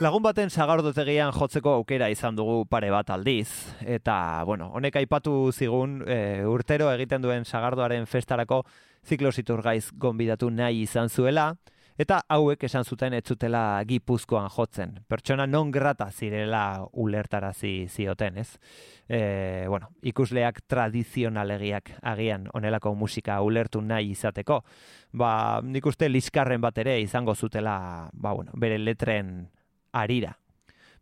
Lagun 0.00 0.22
baten 0.24 0.48
sagardotegian 0.48 1.28
jotzeko 1.36 1.74
aukera 1.76 2.06
izan 2.08 2.32
dugu 2.32 2.62
pare 2.64 2.88
bat 2.88 3.10
aldiz, 3.12 3.50
eta, 3.84 4.14
bueno, 4.48 4.70
honek 4.78 4.94
aipatu 4.96 5.50
zigun 5.52 5.98
e, 6.08 6.40
urtero 6.48 6.86
egiten 6.94 7.20
duen 7.20 7.44
sagardoaren 7.44 8.06
festarako 8.08 8.62
ziklositurgaiz 9.04 9.90
gonbidatu 10.00 10.48
nahi 10.48 10.86
izan 10.86 11.12
zuela, 11.12 11.50
eta 12.00 12.22
hauek 12.32 12.64
esan 12.64 12.88
zuten 12.88 13.18
ez 13.18 13.26
zutela 13.28 13.84
gipuzkoan 13.84 14.48
jotzen. 14.48 14.96
Pertsona 15.04 15.44
non 15.44 15.68
grata 15.70 16.08
zirela 16.08 16.80
ulertarazi 16.96 17.84
zioten, 17.92 18.40
ez? 18.40 18.56
E, 19.04 19.66
bueno, 19.68 19.92
ikusleak 20.00 20.64
tradizionalegiak 20.64 21.92
agian 22.00 22.48
onelako 22.56 22.96
musika 22.96 23.42
ulertu 23.44 23.84
nahi 23.84 24.14
izateko, 24.16 24.62
ba, 25.12 25.60
nik 25.60 25.92
uste 25.92 26.08
liskarren 26.08 26.64
bat 26.64 26.80
ere 26.80 27.02
izango 27.04 27.36
zutela, 27.36 28.08
ba, 28.14 28.32
bueno, 28.32 28.56
bere 28.56 28.80
letren 28.80 29.50
arira. 29.92 30.38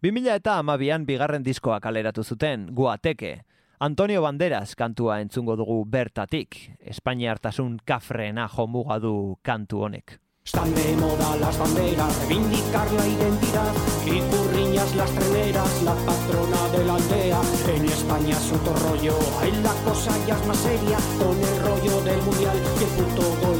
2000 0.02 0.34
eta 0.36 0.58
amabian 0.58 1.06
bigarren 1.06 1.42
diskoa 1.42 1.80
kaleratu 1.80 2.22
zuten, 2.22 2.68
Guateke. 2.74 3.42
Antonio 3.80 4.22
Banderas 4.22 4.74
kantua 4.74 5.20
entzungo 5.20 5.56
dugu 5.56 5.84
bertatik. 5.86 6.56
Espainia 6.80 7.30
hartasun 7.30 7.78
kafreena 7.84 8.48
jomuga 8.48 8.98
du 8.98 9.38
kantu 9.42 9.84
honek. 9.86 10.18
Están 10.44 10.74
de 10.74 10.96
moda 10.96 11.36
las 11.36 11.58
banderas, 11.58 12.26
reivindicar 12.26 12.90
la 12.92 13.06
identidad, 13.06 13.72
Icurriñas 14.06 14.96
las 14.96 15.10
treneras, 15.12 15.82
la 15.82 15.94
patrona 15.94 16.68
de 16.72 16.84
la 16.86 16.94
aldea. 16.94 17.40
En 17.74 17.84
España 17.84 18.36
es 18.36 18.52
otro 18.52 18.72
rollo, 18.88 19.14
ahí 19.42 19.52
la 19.62 19.74
cosa 19.84 20.10
ya 20.26 20.34
es 20.36 20.46
más 20.46 20.56
seria, 20.56 20.98
con 21.18 21.36
el 21.36 21.56
rollo 21.62 22.00
del 22.02 22.22
mundial 22.22 22.56
y 22.56 22.84
el 22.84 22.90
puto 22.96 23.46
gol 23.46 23.58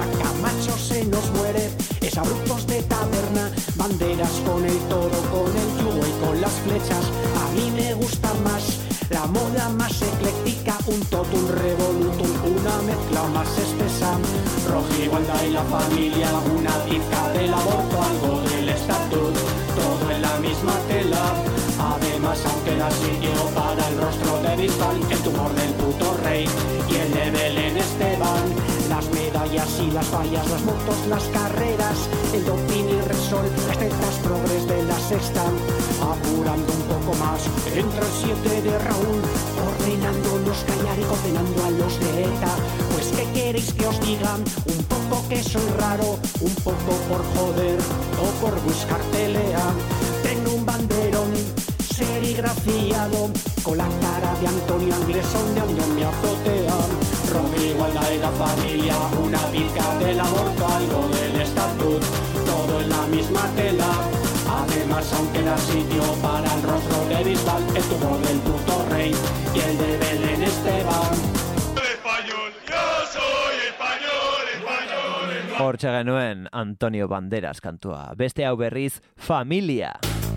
Camacho 0.00 0.76
se 0.78 1.04
nos 1.04 1.30
muere, 1.32 1.70
es 2.00 2.16
abruptos 2.16 2.66
de 2.66 2.82
taberna, 2.82 3.50
banderas 3.76 4.32
con 4.46 4.64
el 4.64 4.78
toro, 4.88 5.18
con 5.32 5.50
el 5.56 5.68
yugo 5.78 6.06
y 6.06 6.24
con 6.24 6.40
las 6.40 6.52
flechas. 6.64 7.04
A 7.42 7.52
mí 7.54 7.70
me 7.74 7.94
gusta 7.94 8.32
más 8.44 8.78
la 9.10 9.26
moda 9.26 9.68
más 9.70 10.00
ecléctica, 10.02 10.76
un 10.86 11.00
totum 11.06 11.48
revolutum, 11.48 12.30
una 12.44 12.82
mezcla 12.82 13.22
más 13.34 13.48
espesa. 13.58 14.18
Roja 14.68 15.04
igualdad 15.04 15.42
y 15.42 15.50
la 15.50 15.64
familia, 15.64 16.28
una 16.56 16.74
pizca 16.84 17.28
del 17.30 17.52
aborto, 17.52 18.02
algo 18.02 18.40
del 18.50 18.68
estatuto, 18.68 19.40
todo 19.74 20.10
en 20.10 20.22
la 20.22 20.36
misma 20.38 20.74
tela. 20.88 21.34
Además, 21.80 22.38
aunque 22.46 22.76
da 22.76 22.90
sitio 22.90 23.32
para 23.54 23.88
el 23.88 23.98
rostro 23.98 24.42
de 24.42 24.56
Bisbal, 24.56 24.96
el 25.10 25.18
tumor 25.18 25.54
del 25.54 25.72
puto 25.72 26.16
rey 26.22 26.46
Las 28.98 29.10
medallas 29.12 29.68
y 29.80 29.92
las 29.92 30.06
fallas, 30.06 30.50
las 30.50 30.60
motos, 30.62 31.06
las 31.08 31.22
carreras, 31.28 31.98
el 32.34 32.44
doping 32.44 32.82
y 32.82 33.00
resol, 33.02 33.46
las 33.68 33.78
tetas 33.78 34.14
progres 34.24 34.66
de 34.66 34.82
la 34.82 34.98
sexta. 34.98 35.44
Apurando 36.02 36.72
un 36.72 36.82
poco 36.82 37.14
más, 37.22 37.46
entra 37.76 38.00
el 38.00 38.12
7 38.42 38.62
de 38.62 38.76
Raúl, 38.76 39.22
ordenándonos 39.70 40.64
callar 40.66 40.98
y 40.98 41.04
condenando 41.04 41.64
a 41.64 41.70
los 41.70 42.00
de 42.00 42.24
ETA. 42.24 42.54
Pues, 42.92 43.06
¿qué 43.14 43.24
queréis 43.38 43.72
que 43.72 43.86
os 43.86 44.00
digan? 44.00 44.42
Un 44.66 44.82
poco 44.90 45.28
que 45.28 45.44
soy 45.44 45.70
raro, 45.78 46.18
un 46.40 46.54
poco 46.56 46.90
por 47.08 47.22
joder 47.36 47.78
o 48.18 48.26
por 48.42 48.60
buscar 48.62 49.00
pelea. 49.12 49.62
Tengo 50.24 50.56
un 50.56 50.66
banderón 50.66 51.30
serigrafiado 51.94 53.30
con 53.62 53.78
la 53.78 53.86
cara 54.00 54.34
de 54.40 54.48
Antonio 54.48 54.92
Anglés 54.92 55.26
donde 55.32 55.86
me 55.94 56.04
azotea. 56.04 56.47
Igualdad 57.88 58.10
de 58.10 58.18
la 58.18 58.30
familia, 58.30 58.96
una 59.22 59.38
pizca 59.50 59.98
del 59.98 60.20
aborto, 60.20 60.66
algo 60.66 61.08
del 61.08 61.40
estatut, 61.40 62.02
todo 62.44 62.80
en 62.82 62.88
la 62.90 63.06
misma 63.06 63.48
tela. 63.56 63.86
Además, 64.46 65.10
aunque 65.14 65.42
da 65.42 65.56
sitio 65.56 66.02
para 66.20 66.52
el 66.54 66.62
rostro 66.62 67.08
de 67.08 67.24
Bisbal, 67.24 67.62
el 67.74 67.82
tumor 67.84 68.20
del 68.20 68.38
puto 68.40 68.86
rey 68.90 69.14
y 69.54 69.60
el 69.60 69.78
de 69.78 69.96
Belén 69.96 70.42
Esteban. 70.42 71.38
Hortxe 75.60 75.88
genuen 75.88 76.48
Antonio 76.52 77.08
Banderas 77.08 77.60
kantua. 77.60 78.12
Beste 78.16 78.44
hau 78.44 78.56
berriz, 78.56 79.00
Familia. 79.16 79.98
Ocho 80.02 80.27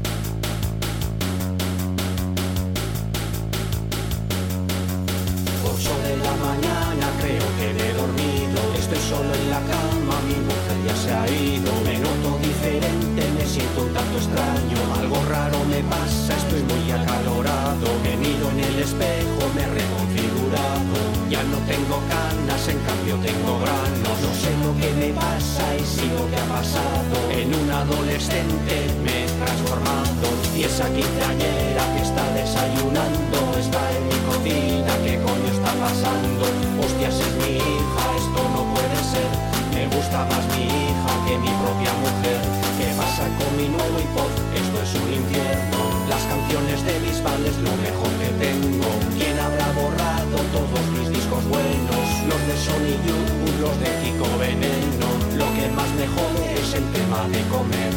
extraño 14.21 14.79
Algo 15.01 15.17
raro 15.25 15.57
me 15.65 15.81
pasa, 15.89 16.37
estoy 16.37 16.61
muy 16.63 16.85
acalorado 16.91 17.87
Me 18.03 18.13
miro 18.17 18.49
en 18.53 18.59
el 18.59 18.77
espejo, 18.79 19.41
me 19.55 19.63
he 19.65 19.69
reconfigurado 19.81 20.95
Ya 21.29 21.41
no 21.43 21.57
tengo 21.65 21.97
canas, 22.05 22.61
en 22.69 22.79
cambio 22.85 23.15
tengo 23.25 23.53
granos 23.65 24.17
No 24.21 24.31
sé 24.37 24.51
lo 24.61 24.71
que 24.77 24.89
me 25.01 25.09
pasa 25.13 25.63
y 25.75 25.83
si 25.85 26.05
lo 26.13 26.23
que 26.29 26.37
ha 26.37 26.47
pasado 26.57 27.15
En 27.33 27.49
un 27.55 27.69
adolescente 27.71 28.73
me 29.03 29.25
he 29.25 29.27
transformado 29.41 30.25
Y 30.55 30.63
esa 30.69 30.85
quinceañera 30.93 31.83
que 31.93 32.01
está 32.05 32.25
desayunando 32.37 33.37
Está 33.57 33.81
en 33.97 34.03
mi 34.09 34.19
cocina, 34.29 34.93
¿qué 35.03 35.13
coño 35.25 35.49
está 35.49 35.71
pasando? 35.81 36.45
Hostias, 36.81 37.15
es 37.15 37.33
mi 37.41 37.57
hija, 37.57 38.03
esto 38.21 38.41
no 38.53 38.61
puede 38.73 38.99
ser 39.13 39.29
Me 39.73 39.83
gusta 39.95 40.25
más 40.29 40.45
mi 40.53 40.65
hija 40.65 41.11
que 41.25 41.37
mi 41.37 41.51
propia 41.61 41.93
mujer 42.05 42.41
¿Qué 42.61 42.70
pasa 43.01 43.25
con 43.39 43.51
mi 43.57 43.67
nuevo 43.67 43.95
iPod? 43.97 44.33
Esto 44.61 44.77
es 44.85 44.91
un 45.01 45.09
infierno. 45.21 45.79
Las 46.07 46.23
canciones 46.31 46.79
de 46.85 46.93
Bisbal 47.03 47.41
es 47.51 47.57
lo 47.67 47.73
mejor 47.85 48.11
que 48.21 48.29
tengo. 48.45 48.89
¿Quién 49.17 49.35
habrá 49.39 49.67
borrado 49.79 50.37
todos 50.57 50.83
mis 50.95 51.09
discos 51.09 51.43
buenos? 51.49 52.05
Los 52.29 52.41
de 52.49 52.55
Sony 52.65 52.95
Youth, 53.05 53.31
los 53.63 53.75
de 53.83 53.89
Kiko 54.01 54.29
Veneno. 54.37 55.09
Lo 55.41 55.47
que 55.55 55.65
más 55.77 55.89
me 55.99 56.05
jode 56.13 56.45
es 56.61 56.69
el 56.79 56.85
tema 56.97 57.21
de 57.33 57.41
comer. 57.53 57.93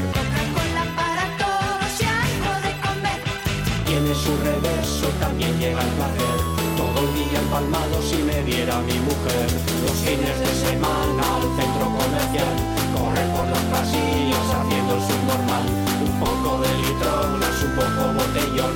Tiene 3.87 4.15
su 4.15 4.33
reverso, 4.39 5.07
también 5.21 5.53
llega 5.61 5.81
el 5.81 5.93
placer 5.99 6.54
Día 7.13 7.39
empalmado 7.39 8.01
si 8.01 8.17
me 8.23 8.43
viera 8.45 8.81
mi 8.81 8.99
mujer. 8.99 9.47
Los 9.85 9.93
fines 10.01 10.41
de 10.41 10.53
semana 10.65 11.23
al 11.37 11.43
centro 11.61 11.85
comercial 11.85 12.49
Correr 12.97 13.29
por 13.37 13.47
los 13.47 13.65
pasillos 13.69 14.47
haciendo 14.49 14.95
el 14.95 15.03
subnormal. 15.05 15.65
Un 16.01 16.15
poco 16.19 16.63
de 16.63 16.71
litronas, 16.81 17.57
un 17.61 17.73
poco 17.77 18.03
botellón. 18.17 18.75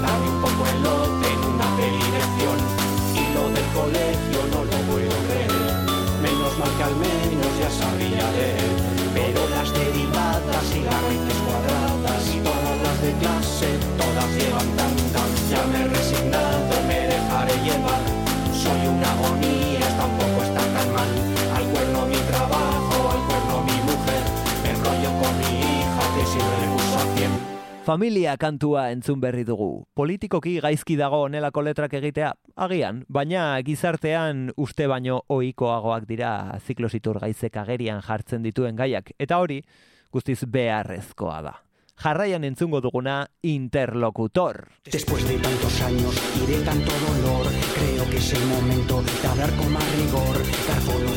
Dame 0.00 0.24
un 0.24 0.40
poco 0.40 0.64
el 0.72 0.82
lote 0.82 1.28
en 1.28 1.40
una 1.52 1.68
dirección 1.76 2.56
Y 3.12 3.22
lo 3.36 3.44
del 3.52 3.68
colegio 3.76 4.40
no 4.52 4.64
lo 4.64 4.76
puedo 4.88 5.12
creer. 5.28 5.52
Menos 6.22 6.58
mal 6.58 6.72
que 6.78 6.82
al 6.82 6.96
menos 6.96 7.50
ya 7.60 7.70
sabía 7.70 8.24
leer 8.32 8.75
Familia 27.86 28.32
kantua 28.34 28.88
entzun 28.90 29.20
berri 29.22 29.44
dugu. 29.46 29.86
Politikoki 29.94 30.56
gaizki 30.58 30.96
dago 30.98 31.20
honelako 31.22 31.62
letrak 31.62 31.92
egitea, 31.94 32.32
agian, 32.64 33.04
baina 33.06 33.44
gizartean 33.62 34.48
uste 34.58 34.88
baino 34.90 35.20
ohikoagoak 35.30 36.08
dira 36.08 36.30
ziklositur 36.58 37.20
gaizek 37.22 37.60
agerian 37.62 38.02
jartzen 38.02 38.42
dituen 38.42 38.74
gaiak, 38.74 39.12
eta 39.22 39.38
hori 39.38 39.60
guztiz 40.10 40.40
beharrezkoa 40.50 41.38
da. 41.46 41.54
Jarraian 42.02 42.42
entzungo 42.44 42.80
duguna 42.82 43.20
interlocutor. 43.42 44.66
Después 44.90 45.22
de 45.28 45.38
tantos 45.38 45.80
años 45.82 46.18
y 46.42 46.50
de 46.50 46.58
tanto 46.66 46.90
dolor, 46.90 47.46
creo 47.78 48.10
que 48.10 48.16
es 48.16 48.32
el 48.32 48.46
momento 48.46 49.00
de 49.00 49.28
hablar 49.28 49.54
con 49.54 49.72
más 49.72 49.86
rigor. 49.94 50.36
Carbono, 50.66 51.12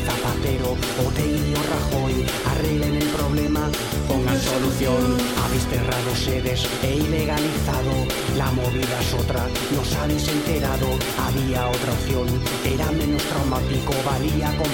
Zapatero, 0.50 0.76
Oteilio, 1.06 1.58
Rajoy, 1.70 2.26
arreglen 2.50 2.96
el 2.96 3.08
problema, 3.08 3.68
pongan 4.08 4.40
solución. 4.40 5.16
Habéis 5.44 5.64
cerrado 5.66 6.16
sedes 6.16 6.66
e 6.82 6.96
ilegalizado, 6.96 7.92
la 8.36 8.50
movida 8.52 9.00
es 9.00 9.14
otra, 9.14 9.46
nos 9.74 9.94
habéis 9.96 10.26
enterado. 10.28 10.88
Había 11.26 11.68
otra 11.68 11.92
opción, 11.92 12.26
era 12.64 12.90
menos 12.92 13.22
traumático, 13.22 13.92
valía 14.04 14.48
con 14.56 14.70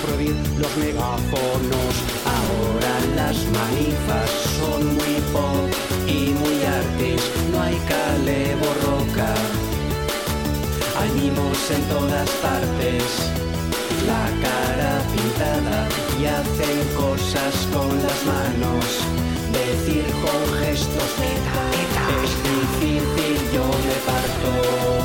los 0.58 0.76
megáfonos. 0.76 1.94
Ahora 2.36 2.94
las 3.14 3.36
manifas 3.36 4.30
son 4.58 4.86
muy 4.94 5.14
pop 5.32 5.68
y 6.06 6.32
muy 6.40 6.64
artes, 6.64 7.20
no 7.52 7.62
hay 7.62 7.76
cale 7.88 8.54
borroca. 8.56 9.34
Hay 10.98 11.10
en 11.68 11.82
todas 11.88 12.30
partes, 12.42 13.02
la 14.06 14.24
cara 14.40 14.86
y 16.18 16.24
hacen 16.24 16.94
cosas 16.96 17.68
con 17.72 17.88
las 18.02 18.24
manos. 18.24 18.84
Decir 19.52 20.06
con 20.22 20.58
gestos 20.60 21.10
teta, 21.16 21.56
teta, 21.72 22.04
es 22.24 22.32
difícil, 22.80 23.52
yo 23.52 23.64
me 23.64 23.96
parto. 24.06 24.95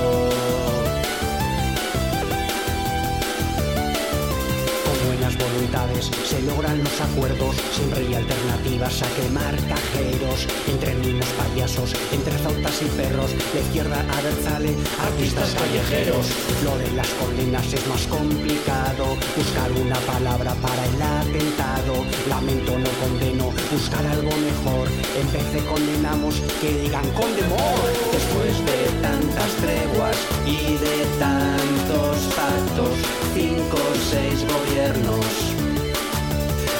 Se 5.71 6.41
logran 6.41 6.84
los 6.84 6.99
acuerdos, 6.99 7.55
siempre 7.71 8.01
hay 8.01 8.13
alternativas 8.15 9.01
a 9.03 9.07
quemar 9.15 9.55
cajeros, 9.55 10.45
entre 10.67 10.95
niños 10.95 11.25
payasos, 11.38 11.93
entre 12.12 12.38
zautas 12.39 12.81
y 12.81 12.86
perros, 12.99 13.31
la 13.53 13.60
izquierda 13.62 14.05
Abertzale, 14.19 14.75
artistas 14.99 15.55
callejeros. 15.55 16.27
Lo 16.65 16.77
de 16.77 16.91
las 16.91 17.07
colinas 17.15 17.65
es 17.73 17.88
más 17.88 18.05
complicado, 18.07 19.15
buscar 19.38 19.71
una 19.71 19.95
palabra 20.12 20.53
para 20.55 20.86
el 20.86 21.01
atentado, 21.01 22.03
lamento 22.27 22.77
no 22.77 22.91
condeno, 22.99 23.51
buscar 23.71 24.05
algo 24.07 24.31
mejor, 24.43 24.88
en 25.21 25.31
vez 25.31 25.53
de 25.53 25.65
condenamos 25.71 26.36
que 26.60 26.81
digan 26.84 27.07
condemor. 27.12 27.79
Después 28.12 28.60
de 28.67 28.79
tantas 29.01 29.51
treguas 29.63 30.17
y 30.45 30.75
de 30.84 30.97
tantos 31.17 32.17
pactos, 32.36 32.95
cinco 33.34 33.77
o 33.77 33.95
seis 34.12 34.45
gobiernos, 34.51 35.70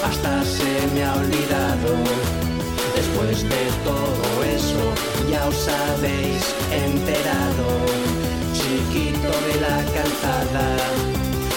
hasta 0.04 0.44
se 0.44 0.88
me 0.94 1.04
ha 1.04 1.14
olvidado. 1.16 1.90
Después 2.96 3.44
de 3.44 3.64
todo 3.84 4.44
eso, 4.44 4.84
ya 5.30 5.48
os 5.48 5.68
habéis 5.68 6.44
enterado. 6.72 7.68
Chiquito 8.54 9.32
de 9.48 9.56
la 9.62 9.78
calzada, 9.96 10.68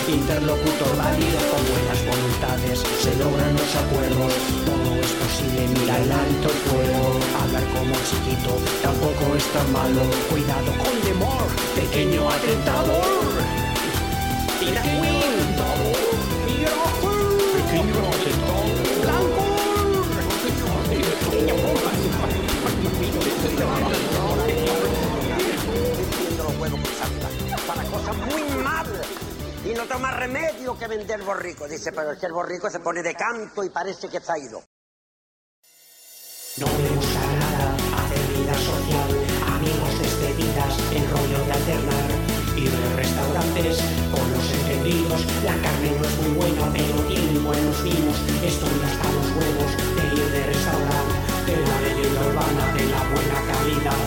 interlocutor 0.08 0.96
válido 0.96 1.38
con 1.50 1.62
buenas 1.72 2.00
voluntades, 2.06 2.78
se 3.02 3.16
logran 3.16 3.52
los 3.54 3.72
acuerdos. 3.82 4.32
Todo 4.68 4.90
es 5.00 5.12
posible, 5.22 5.68
mira 5.80 5.96
el 5.98 6.12
alto 6.12 6.48
fuego. 6.66 7.02
Hablar 7.40 7.64
como 7.74 7.94
chiquito 8.08 8.52
tampoco 8.82 9.36
es 9.36 9.44
tan 9.52 9.72
malo. 9.72 10.02
Cuidado 10.30 10.70
con 10.82 10.94
demor, 11.04 11.46
pequeño 11.74 12.28
atentador. 12.28 13.64
No 29.74 29.86
toma 29.86 30.10
remedio 30.12 30.78
que 30.78 30.86
vender 30.86 31.22
borrico. 31.22 31.68
Dice, 31.68 31.92
pero 31.92 32.12
es 32.12 32.18
que 32.18 32.26
el 32.26 32.32
borrico 32.32 32.70
se 32.70 32.80
pone 32.80 33.02
de 33.02 33.14
canto 33.14 33.64
y 33.64 33.70
parece 33.70 34.08
que 34.08 34.18
está 34.18 34.38
ido. 34.38 34.62
No 36.56 36.66
me 36.66 36.88
gusta 36.94 37.20
nada 37.38 37.74
hacer 37.98 38.26
vida 38.38 38.54
social, 38.54 39.10
amigos 39.56 39.98
despedidas, 39.98 40.78
el 40.92 41.10
rollo 41.10 41.44
de 41.44 41.52
alternar, 41.52 42.10
ir 42.56 42.70
de 42.70 42.96
restaurantes 42.96 43.78
con 44.14 44.32
los 44.32 44.52
entendidos, 44.52 45.26
la 45.42 45.56
carne 45.60 45.90
no 45.98 46.04
es 46.06 46.16
muy 46.22 46.30
buena 46.36 46.72
pero 46.72 47.02
tiene 47.08 47.23
buenos 47.44 47.76
vinos, 47.84 48.16
estoy 48.42 48.72
hasta 48.88 49.04
los 49.12 49.28
huevos 49.36 49.70
de 49.96 50.04
ir 50.16 50.28
de 50.32 50.42
restaurante, 50.48 51.14
de 51.44 51.60
la 51.60 51.76
leyenda 51.84 52.20
urbana 52.24 52.64
de 52.72 52.88
la 52.88 53.04
buena 53.12 53.36
calidad, 53.52 54.00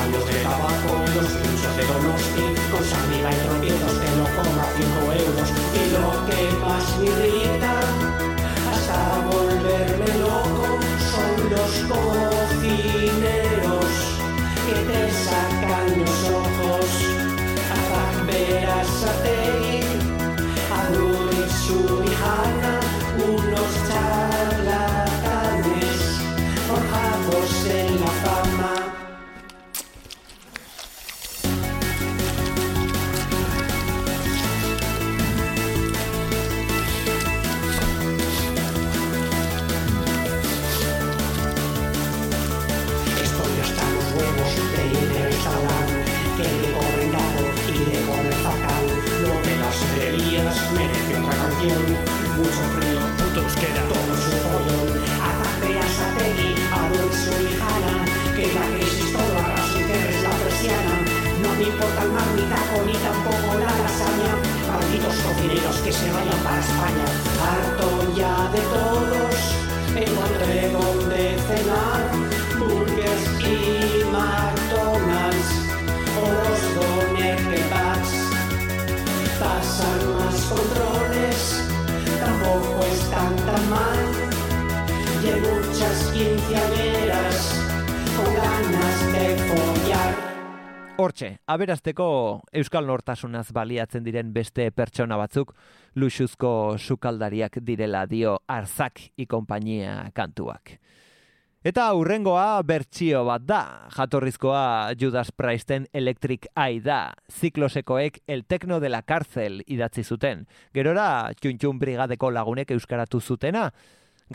años 0.00 0.24
de 0.24 0.40
tabaco, 0.40 1.04
los 1.14 1.28
pinchos 1.36 1.74
de 1.76 1.84
Donosti, 1.84 2.48
con 2.72 2.80
saliva 2.82 3.28
y 3.28 3.36
tropiezos 3.44 3.92
te 4.00 4.08
lo 4.16 4.24
cobra 4.36 4.64
5 4.72 4.88
euros, 5.20 5.48
y 5.52 5.92
lo 5.92 6.08
que 6.26 6.40
más 6.64 6.84
me 6.96 7.12
irrita, 7.12 7.76
hasta 8.72 9.20
volverme 9.28 10.08
loco, 10.24 10.80
son 11.12 11.36
los 11.52 11.72
cocineros 11.92 13.92
que 14.64 14.76
te 14.88 15.02
sacan 15.12 15.92
los 16.00 16.20
ojos. 16.40 16.88
A 17.72 17.74
Veras 18.24 18.92
a 19.04 19.06
canción. 51.62 52.12
Mucho 52.36 52.64
frío, 52.74 53.00
puto 53.18 53.40
euskera, 53.42 53.82
todo 53.88 54.14
su 54.16 54.32
follón. 54.42 54.88
Ataque 55.28 55.78
a 55.78 55.86
Sategui, 55.96 56.54
a 56.72 56.88
Luis 56.88 57.14
Subijana, 57.22 57.94
que 58.34 58.46
la 58.54 58.64
crisis 58.74 59.12
todo 59.12 59.38
arrasa 59.38 59.78
y 59.78 59.84
cierres 59.84 60.22
la 60.22 60.30
persiana. 60.42 60.94
No 61.42 61.50
me 61.56 61.64
importa 61.64 62.02
el 62.02 62.10
mar, 62.12 62.28
ni 62.36 62.42
taco, 62.42 62.76
ni 62.86 62.94
tampoco 62.94 63.50
la 63.58 63.72
lasaña. 63.82 64.32
Malditos 64.68 65.16
cocineros 65.24 65.76
que 65.84 65.92
se 65.92 66.10
vayan 66.10 66.40
para 66.42 66.60
España. 66.60 67.06
Harto 67.42 67.88
ya 68.16 68.36
de 68.54 68.62
todos, 68.74 69.34
encontré 69.94 70.70
donde 70.72 71.36
cenar. 71.46 72.02
Burgers 72.58 73.24
y 73.40 74.04
McDonald's 74.14 75.50
o 76.16 76.24
los 76.38 76.60
doner 76.76 77.38
kebabs. 77.50 78.12
Pasan 79.40 80.00
más 80.14 80.36
controles, 80.46 81.01
tampoco 82.52 82.84
están 82.84 83.36
tan 83.36 83.70
mal. 83.70 83.98
Y 85.22 85.26
hay 85.26 85.40
muchas 85.40 86.12
quinceañeras 86.12 87.60
con 88.16 88.34
ganas 88.34 89.12
de 89.12 89.36
follar. 89.48 90.32
Hortxe, 90.96 91.38
aberazteko 91.46 92.42
Euskal 92.52 92.86
Nortasunaz 92.86 93.52
baliatzen 93.52 94.04
diren 94.04 94.32
beste 94.32 94.70
pertsona 94.70 95.16
batzuk 95.16 95.54
luxuzko 95.94 96.76
sukaldariak 96.78 97.58
direla 97.64 98.04
dio 98.06 98.38
Arzak 98.46 99.00
i 99.16 99.26
konpainia 99.26 100.10
kantuak. 100.14 100.78
Eta 101.62 101.84
hurrengoa 101.94 102.58
bertsio 102.66 103.20
bat 103.22 103.44
da, 103.46 103.86
jatorrizkoa 103.94 104.96
Judas 104.98 105.28
Price'ten 105.30 105.84
Electric 105.94 106.48
Eye 106.56 106.80
da, 106.82 107.12
ziklosekoek 107.30 108.18
El 108.26 108.42
Tecno 108.50 108.80
de 108.82 108.88
la 108.90 109.04
Cárcel 109.06 109.60
idatzi 109.70 110.02
zuten. 110.02 110.48
Gerora, 110.74 111.30
txuntxun 111.38 111.78
brigadeko 111.78 112.32
lagunek 112.34 112.74
euskaratu 112.74 113.20
zutena, 113.22 113.68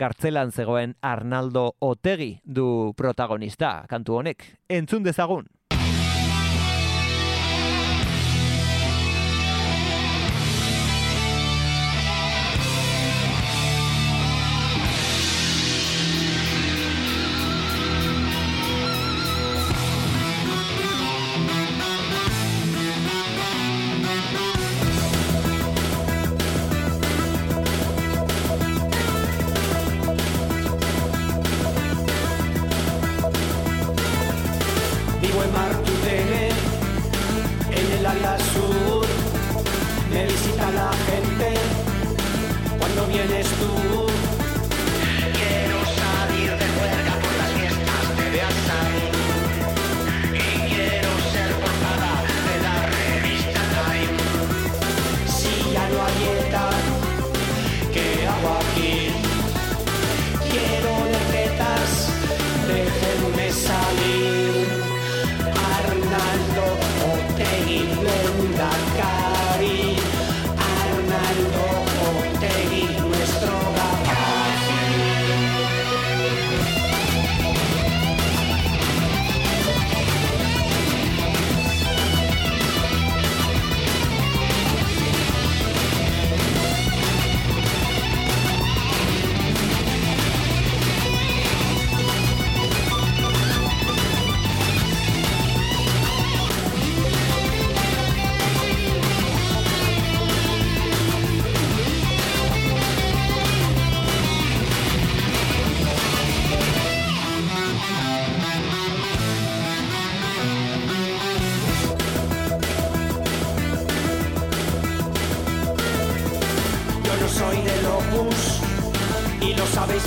gartzelan 0.00 0.54
zegoen 0.56 0.96
Arnaldo 1.04 1.74
Otegi 1.84 2.38
du 2.44 2.94
protagonista 2.96 3.82
kantu 3.92 4.22
honek. 4.22 4.48
Entzun 4.72 5.04
dezagun. 5.04 5.44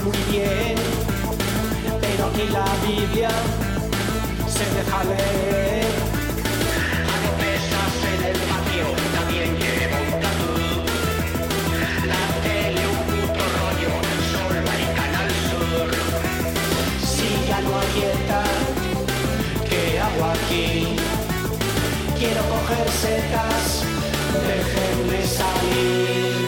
Muy 0.04 0.18
bien, 0.32 0.76
pero 2.02 2.28
aquí 2.28 2.48
la 2.52 2.66
Biblia 2.86 3.30
se 4.48 4.66
deja 4.76 5.04
leer. 5.04 5.86
Hago 7.12 7.30
pesas 7.42 7.94
en 8.14 8.22
el 8.30 8.38
patio, 8.50 8.88
también 9.18 9.50
que 9.58 9.72
monta 9.94 10.30
tú. 10.40 10.54
La 12.12 12.24
tele 12.44 12.82
un 12.88 13.02
puto 13.10 13.44
rollo, 13.58 13.94
solo 14.32 14.60
hay 14.72 14.86
Canal 14.98 15.32
Sur. 15.50 15.90
Si 17.06 17.28
ya 17.48 17.60
no 17.62 17.72
hay 17.80 17.96
ETA, 18.12 18.44
¿qué 19.70 20.00
hago 20.00 20.24
aquí? 20.32 20.96
Quiero 22.18 22.42
coger 22.50 22.88
setas, 23.02 23.84
déjenme 24.48 25.20
salir. 25.28 26.41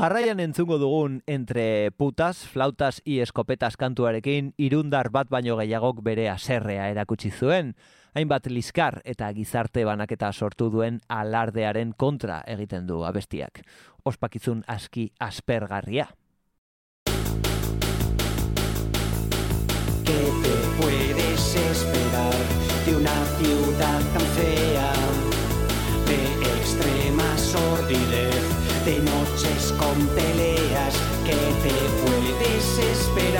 Jarraian 0.00 0.40
entzungo 0.40 0.78
dugun 0.80 1.18
entre 1.26 1.90
putas, 1.92 2.48
flautas 2.48 3.02
y 3.04 3.20
escopetas 3.20 3.76
kantuarekin 3.76 4.54
irundar 4.56 5.10
bat 5.12 5.28
baino 5.28 5.58
gehiagok 5.58 6.00
bere 6.00 6.30
aserrea 6.32 6.86
erakutsi 6.88 7.28
zuen, 7.28 7.74
hainbat 8.16 8.48
liskar 8.48 9.02
eta 9.04 9.28
gizarte 9.36 9.84
banaketa 9.84 10.32
sortu 10.32 10.70
duen 10.72 11.02
alardearen 11.04 11.92
kontra 11.92 12.40
egiten 12.48 12.86
du 12.88 13.04
abestiak. 13.04 13.60
Ospakizun 14.02 14.64
aski 14.66 15.12
aspergarria. 15.20 16.08
¿Qué 20.08 20.22
te 20.40 20.56
puedes 20.80 21.56
esperar 21.60 22.40
de 22.86 22.96
una 22.96 23.20
ciudad 23.36 24.00
tan 24.16 24.26
fea? 24.32 24.92
De 26.08 26.20
extrema 26.56 27.36
sordidez, 27.36 28.48
de 28.86 28.98
noches 29.04 29.19
con 29.80 30.06
peleas. 30.08 30.94
¿Qué 31.24 31.40
te 31.64 31.74
puedes 32.02 32.78
esperar 32.78 33.39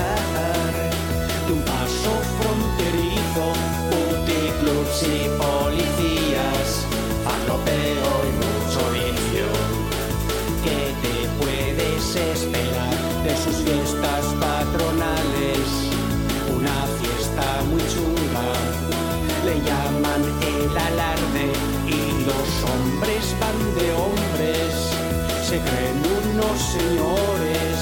señores, 26.80 27.78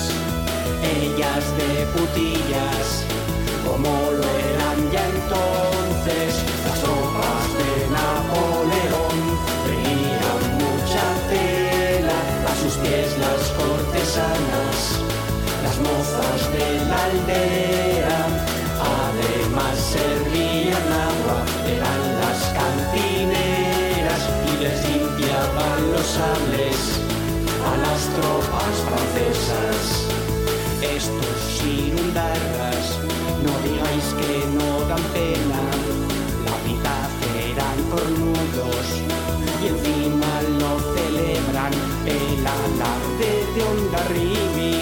ellas 0.82 1.44
de 1.58 1.70
putillas, 1.94 2.86
como 3.66 3.90
lo 4.18 4.28
eran 4.50 4.78
ya 4.94 5.04
entonces 5.16 6.30
las 6.64 6.78
tropas 6.84 7.46
de 7.58 7.70
Napoleón, 7.98 9.18
tenían 9.66 10.42
mucha 10.62 11.06
tela, 11.32 12.18
a 12.50 12.54
sus 12.62 12.74
pies 12.82 13.10
las 13.24 13.42
cortesanas, 13.60 14.78
las 15.64 15.76
mozas 15.88 16.40
de 16.56 16.68
la 16.90 17.00
aldea, 17.10 18.20
además 19.06 19.74
servían 19.94 20.88
agua, 21.10 21.38
eran 21.74 22.02
las 22.22 22.40
cantineras 22.60 24.22
y 24.48 24.62
les 24.62 24.78
limpiaban 24.88 25.92
los 25.92 26.06
sables 26.06 27.07
a 27.72 27.76
las 27.76 28.02
tropas 28.16 28.74
francesas. 28.88 29.80
Estos 30.80 31.40
irundarras, 31.64 32.84
no 33.44 33.52
digáis 33.66 34.06
que 34.20 34.32
no 34.56 34.70
dan 34.90 35.04
pena, 35.16 35.60
la 36.48 36.56
mitad 36.66 37.10
eran 37.50 37.78
cornudos 37.92 38.86
y 39.62 39.66
encima 39.72 40.32
lo 40.60 40.72
celebran 40.96 41.72
el 42.06 42.46
alarde 42.58 43.30
de 43.54 43.60
Ondarribi. 43.72 44.76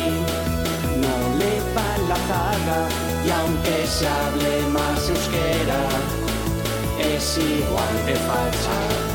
No 1.05 1.17
le 1.41 1.53
va 1.75 1.91
la 2.11 2.19
zaga 2.31 2.81
y 3.27 3.31
aunque 3.31 3.87
se 3.87 4.07
hable 4.07 4.53
más 4.77 5.09
euskera, 5.09 5.83
es 6.99 7.39
igual 7.39 7.95
de 8.07 8.15
facha. 8.29 9.06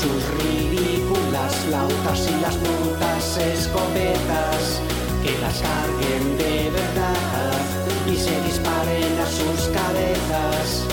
Sus 0.00 0.22
ridículas 0.42 1.54
flautas 1.66 2.20
y 2.30 2.40
las 2.40 2.56
putas 2.56 3.36
escopetas, 3.36 4.80
que 5.24 5.32
las 5.40 5.58
carguen 5.60 6.38
de 6.38 6.70
verdad 6.70 7.58
y 8.06 8.16
se 8.16 8.40
disparen 8.42 9.18
a 9.18 9.26
sus 9.26 9.68
cabezas. 9.74 10.86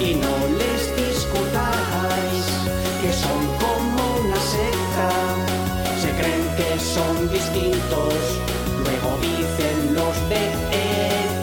Y 0.00 0.14
no 0.14 0.34
les 0.56 0.82
discutáis 0.96 2.44
que 3.02 3.12
son 3.12 3.40
como 3.60 4.02
una 4.24 4.40
secta, 4.40 5.08
se 6.00 6.10
creen 6.18 6.46
que 6.56 6.80
son 6.80 7.28
distintos, 7.30 8.14
luego 8.82 9.18
dicen 9.20 9.94
los 9.94 10.16
de 10.30 10.42
ETA, 10.72 11.35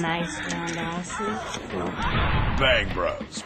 Nice 0.00 0.40
round 0.48 0.78
asses. 0.78 1.60
Bang 2.58 2.88
Bros. 2.94 3.44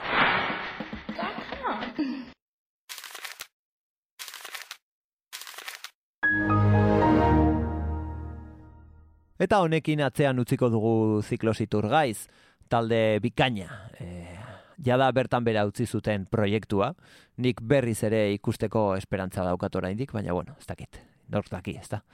Eta 9.38 9.59
honekin 9.59 10.05
atzean 10.07 10.38
utziko 10.38 10.70
dugu 10.70 11.22
ziklozitur 11.26 11.88
gaiz, 11.90 12.28
talde 12.70 13.18
bikaina. 13.18 13.66
E, 13.98 14.38
jada 14.78 15.11
bertan 15.11 15.42
bera 15.42 15.66
utzi 15.66 15.88
zuten 15.90 16.28
proiektua, 16.30 16.92
nik 17.42 17.66
berriz 17.66 17.98
ere 18.07 18.28
ikusteko 18.36 18.92
esperantza 18.94 19.42
daukat 19.42 19.74
oraindik, 19.74 20.14
baina 20.14 20.38
bueno, 20.38 20.55
ez 20.61 20.70
dakit, 20.70 21.02
nork 21.34 21.50
daki, 21.50 21.80
ez 21.82 21.90
da. 21.90 22.05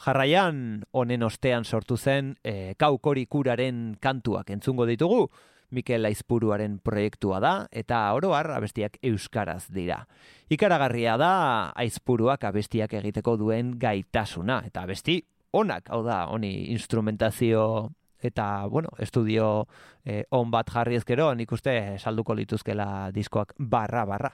Jarraian, 0.00 0.84
honen 0.92 1.22
ostean 1.22 1.64
sortu 1.64 1.96
zen, 1.96 2.34
e, 2.44 2.74
kaukorikuraren 2.78 3.96
kantuak 4.02 4.50
entzungo 4.50 4.86
ditugu, 4.86 5.28
Mikel 5.74 6.06
Aizpuruaren 6.06 6.78
proiektua 6.84 7.40
da, 7.42 7.52
eta 7.72 8.00
oroar 8.14 8.50
abestiak 8.54 8.98
euskaraz 9.02 9.66
dira. 9.74 10.04
Ikaragarria 10.52 11.16
da 11.18 11.32
Aizpuruak 11.74 12.44
abestiak 12.44 12.94
egiteko 13.00 13.36
duen 13.40 13.74
gaitasuna, 13.80 14.60
eta 14.66 14.84
abesti 14.84 15.20
onak, 15.54 15.88
hau 15.90 16.02
da, 16.06 16.24
honi 16.30 16.70
instrumentazio 16.74 17.90
eta, 18.24 18.66
bueno, 18.66 18.88
estudio 18.98 19.66
eh, 20.04 20.24
on 20.30 20.50
bat 20.50 20.70
jarri 20.72 20.96
ezkero, 20.96 21.28
nik 21.36 21.52
uste 21.52 21.98
salduko 21.98 22.34
lituzkela 22.34 23.10
diskoak 23.14 23.52
barra-barra. 23.58 24.32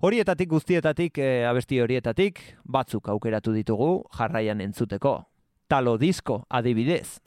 Horietatik 0.00 0.48
guztietatik, 0.48 1.18
eh, 1.18 1.44
abesti 1.44 1.76
horietatik, 1.84 2.38
batzuk 2.64 3.08
aukeratu 3.12 3.52
ditugu 3.52 3.90
jarraian 4.16 4.60
entzuteko. 4.64 5.12
Talo 5.68 5.98
disko 6.00 6.46
adibidez. 6.48 7.20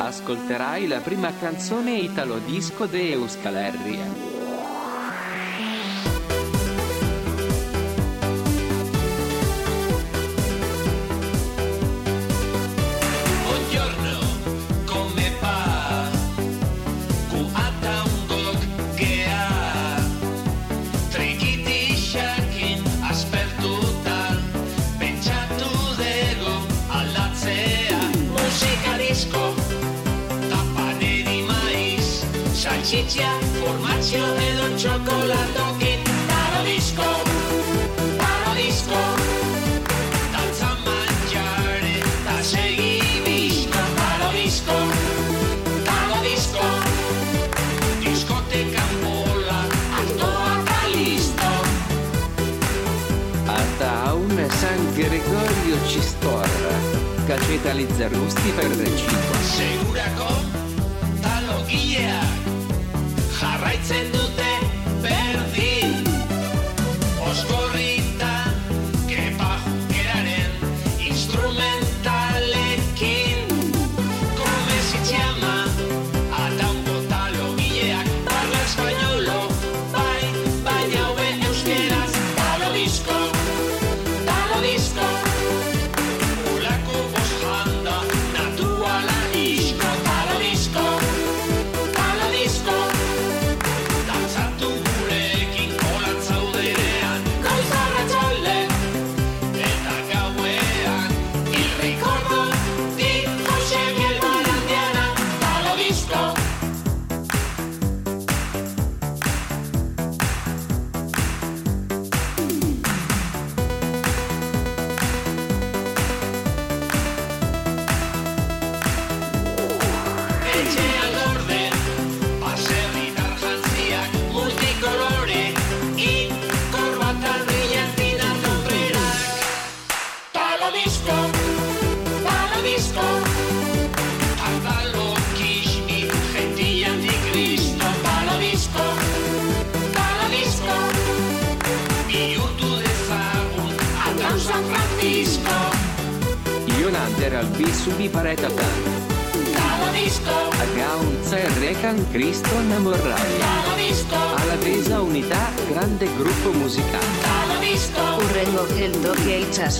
Ascolterai 0.00 0.88
la 0.88 1.00
prima 1.04 1.30
canzone 1.38 2.00
italo 2.00 2.40
disco 2.48 2.88
de 2.88 3.12
Euskal 3.12 3.56
Herria. 3.56 4.41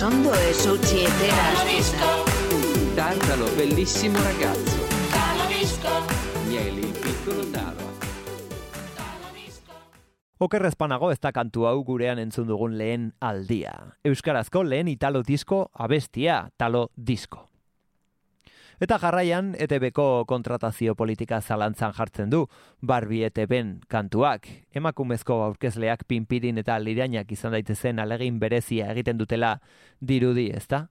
ondo 0.03 0.33
e 0.33 0.53
società 0.53 1.55
stessa. 1.55 2.23
Tartalo, 2.95 3.45
bellissimo 3.55 4.17
ragazzo. 4.21 4.81
Mieli, 6.47 6.91
piccolo 7.01 7.45
talo. 7.49 7.91
Oker 10.39 10.65
espanago 10.65 11.11
ez 11.11 11.19
da 11.23 11.31
kantu 11.31 11.67
hau 11.69 11.77
gurean 11.87 12.19
entzun 12.19 12.49
dugun 12.49 12.75
lehen 12.77 13.13
aldia. 13.21 13.71
Euskarazko 14.03 14.63
lehen 14.67 14.89
italo 14.91 15.23
disko 15.23 15.69
abestia, 15.73 16.49
talo 16.57 16.89
disko. 16.97 17.52
Eta 18.83 18.97
jarraian, 18.99 19.53
ETB-ko 19.63 20.25
kontratazio 20.27 20.91
politika 20.99 21.37
zalantzan 21.39 21.93
jartzen 21.95 22.33
du, 22.33 22.41
barbi 22.83 23.21
ETB-en 23.23 23.69
kantuak. 23.87 24.49
Emakumezko 24.75 25.37
aurkezleak 25.45 26.03
pinpirin 26.09 26.59
eta 26.59 26.75
lirainak 26.83 27.31
izan 27.31 27.55
daitezen 27.55 28.03
alegin 28.03 28.41
berezia 28.41 28.89
egiten 28.91 29.21
dutela 29.21 29.53
dirudi, 30.01 30.49
ezta? 30.51 30.89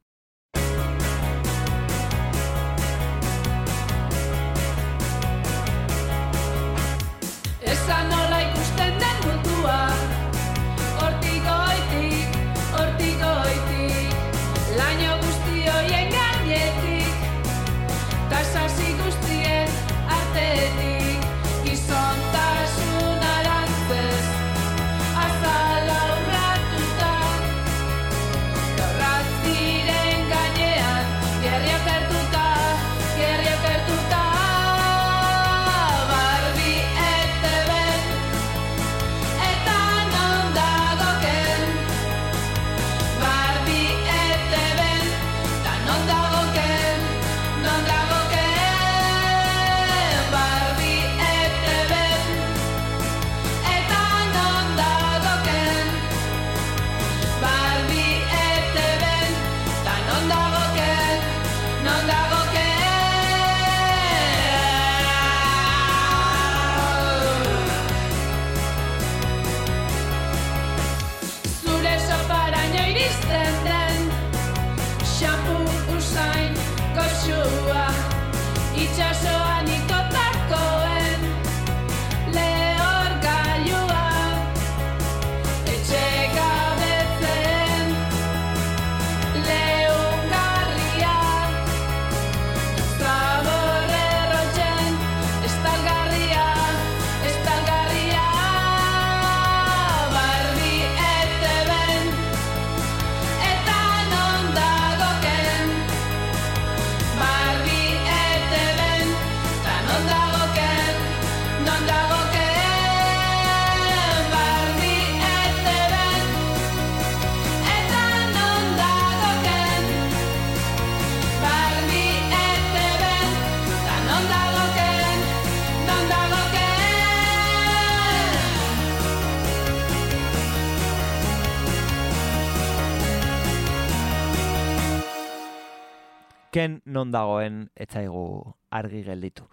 ken 136.52 136.80
non 136.84 137.10
dagoen 137.10 137.64
etzaigu 137.74 138.54
argi 138.70 139.02
gelditu. 139.06 139.48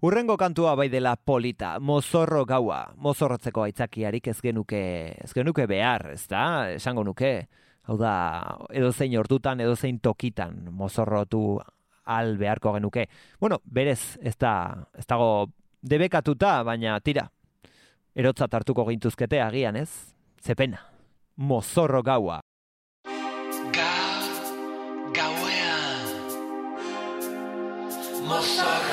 Urrengo 0.00 0.36
kantua 0.40 0.74
bai 0.80 0.88
dela 0.88 1.12
polita, 1.16 1.74
mozorro 1.78 2.46
gaua, 2.48 2.94
mozorrotzeko 2.96 3.66
aitzakiarik 3.66 4.30
ez 4.32 4.38
genuke, 4.40 4.80
ez 5.20 5.32
genuke 5.36 5.66
behar, 5.68 6.06
ez 6.14 6.24
da, 6.28 6.70
esango 6.72 7.04
nuke. 7.04 7.34
Hau 7.84 7.98
da, 8.00 8.14
edozein 8.72 9.16
ordutan, 9.20 9.60
edozein 9.60 9.98
tokitan 10.00 10.70
mozorrotu 10.72 11.58
al 12.04 12.36
beharko 12.40 12.72
genuke. 12.78 13.06
Bueno, 13.40 13.60
berez, 13.64 14.16
ez 14.22 14.36
da, 14.40 14.54
ez 14.96 15.04
dago 15.06 15.50
debekatuta, 15.82 16.62
baina 16.64 16.98
tira. 17.04 17.28
Erotza 18.16 18.48
hartuko 18.50 18.86
gintuzkete 18.88 19.40
agian, 19.40 19.76
ez? 19.76 19.90
Zepena. 20.42 20.80
Mozorro 21.36 22.02
gaua. 22.02 22.40
Moshe. 28.30 28.89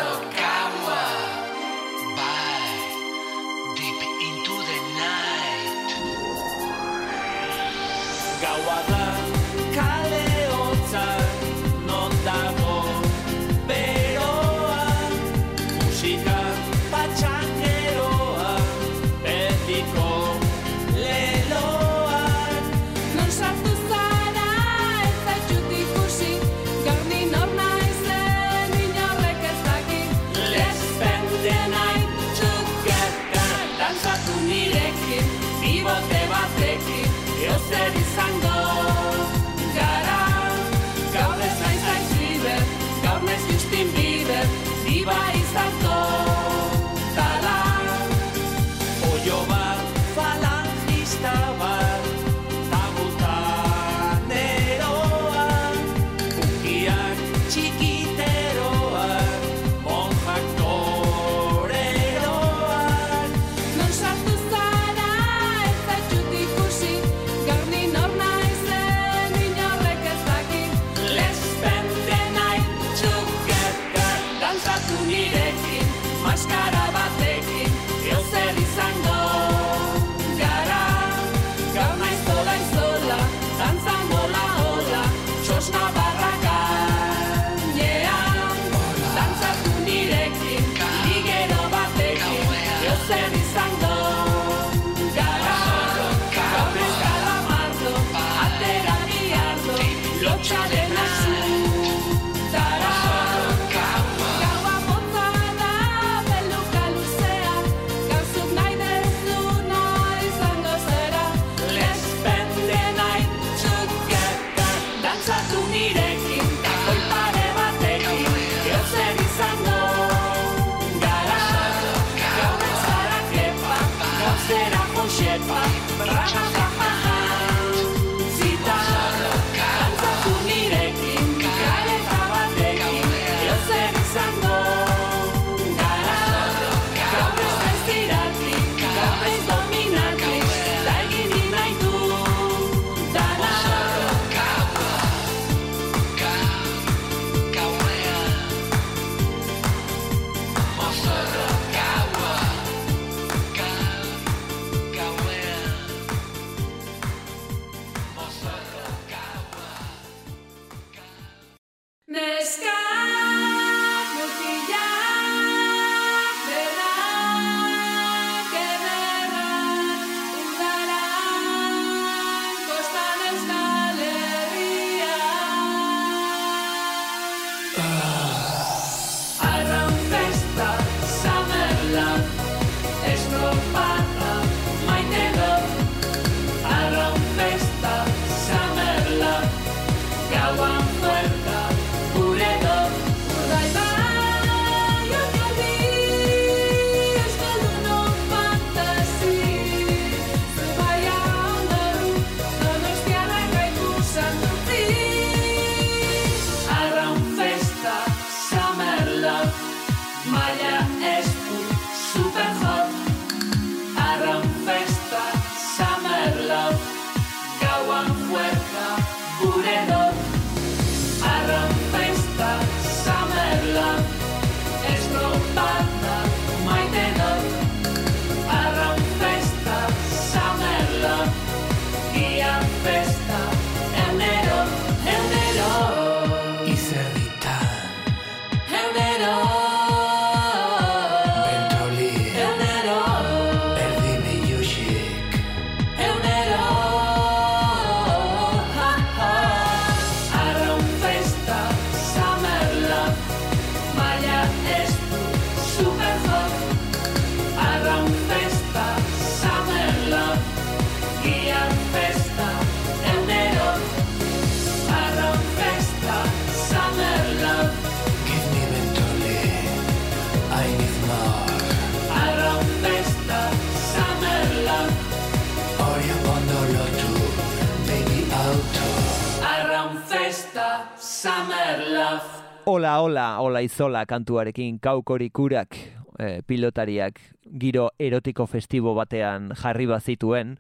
Love. 282.67 282.75
Hola, 282.75 282.99
hola, 282.99 283.39
hola 283.39 283.59
izola 283.59 284.05
kantuarekin 284.05 284.79
kaukorikurak 284.79 285.75
eh, 286.19 286.41
pilotariak 286.47 287.19
giro 287.59 287.91
erotiko 287.99 288.45
festibo 288.45 288.93
batean 288.93 289.53
jarri 289.55 289.85
bazituen, 289.87 290.57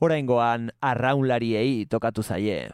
oraingoan 0.00 0.72
arraunlariei 0.82 1.86
tokatu 1.86 2.22
zaie. 2.22 2.70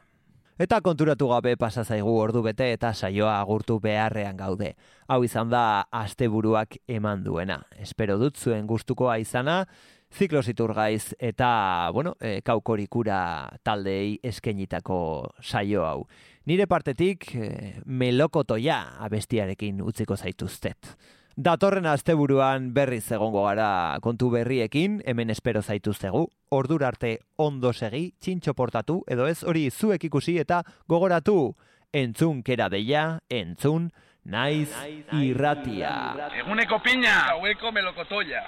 Eta 0.58 0.80
konturatu 0.80 1.28
gabe 1.28 1.56
pasa 1.56 1.84
zaigu 1.84 2.16
ordu 2.20 2.42
bete 2.42 2.72
eta 2.72 2.94
saioa 2.94 3.38
agurtu 3.40 3.78
beharrean 3.80 4.36
gaude. 4.36 4.74
Hau 5.08 5.24
izan 5.24 5.50
da 5.50 5.84
asteburuak 5.92 6.76
eman 6.88 7.22
duena. 7.24 7.62
Espero 7.76 8.16
dut 8.16 8.36
zuen 8.36 8.66
gustukoa 8.66 9.18
izana, 9.20 9.66
ziklositur 10.10 10.72
gaiz 10.74 11.14
eta, 11.18 11.90
bueno, 11.92 12.16
e, 12.20 12.40
kaukorikura 12.40 13.58
taldei 13.62 14.18
eskenitako 14.22 15.32
saio 15.40 15.84
hau. 15.84 16.06
Nire 16.48 16.64
partetik 16.66 17.26
e, 17.36 17.48
melokotoia 17.84 18.78
abestiarekin 19.04 19.82
utziko 19.84 20.16
zaituztet. 20.16 20.94
Datorren 21.36 21.86
asteburuan 21.86 22.70
berriz 22.74 23.04
egongo 23.12 23.44
gara 23.44 23.98
kontu 24.02 24.30
berriekin, 24.32 24.98
hemen 25.06 25.30
espero 25.30 25.62
zaituztegu. 25.62 26.26
Ordura 26.50 26.88
arte 26.88 27.18
ondo 27.36 27.72
segi, 27.72 28.10
txintxo 28.20 28.54
portatu, 28.54 29.02
edo 29.06 29.28
ez 29.28 29.42
hori 29.44 29.68
zuek 29.70 30.04
ikusi 30.08 30.38
eta 30.40 30.62
gogoratu. 30.88 31.54
Entzun 31.92 32.42
kera 32.42 32.68
deia, 32.72 33.20
entzun, 33.28 33.90
naiz 34.24 34.70
irratia. 35.12 35.94
Eguneko 36.40 36.80
piña, 36.84 37.16
haueko 37.34 37.72
melokotoia. 37.72 38.46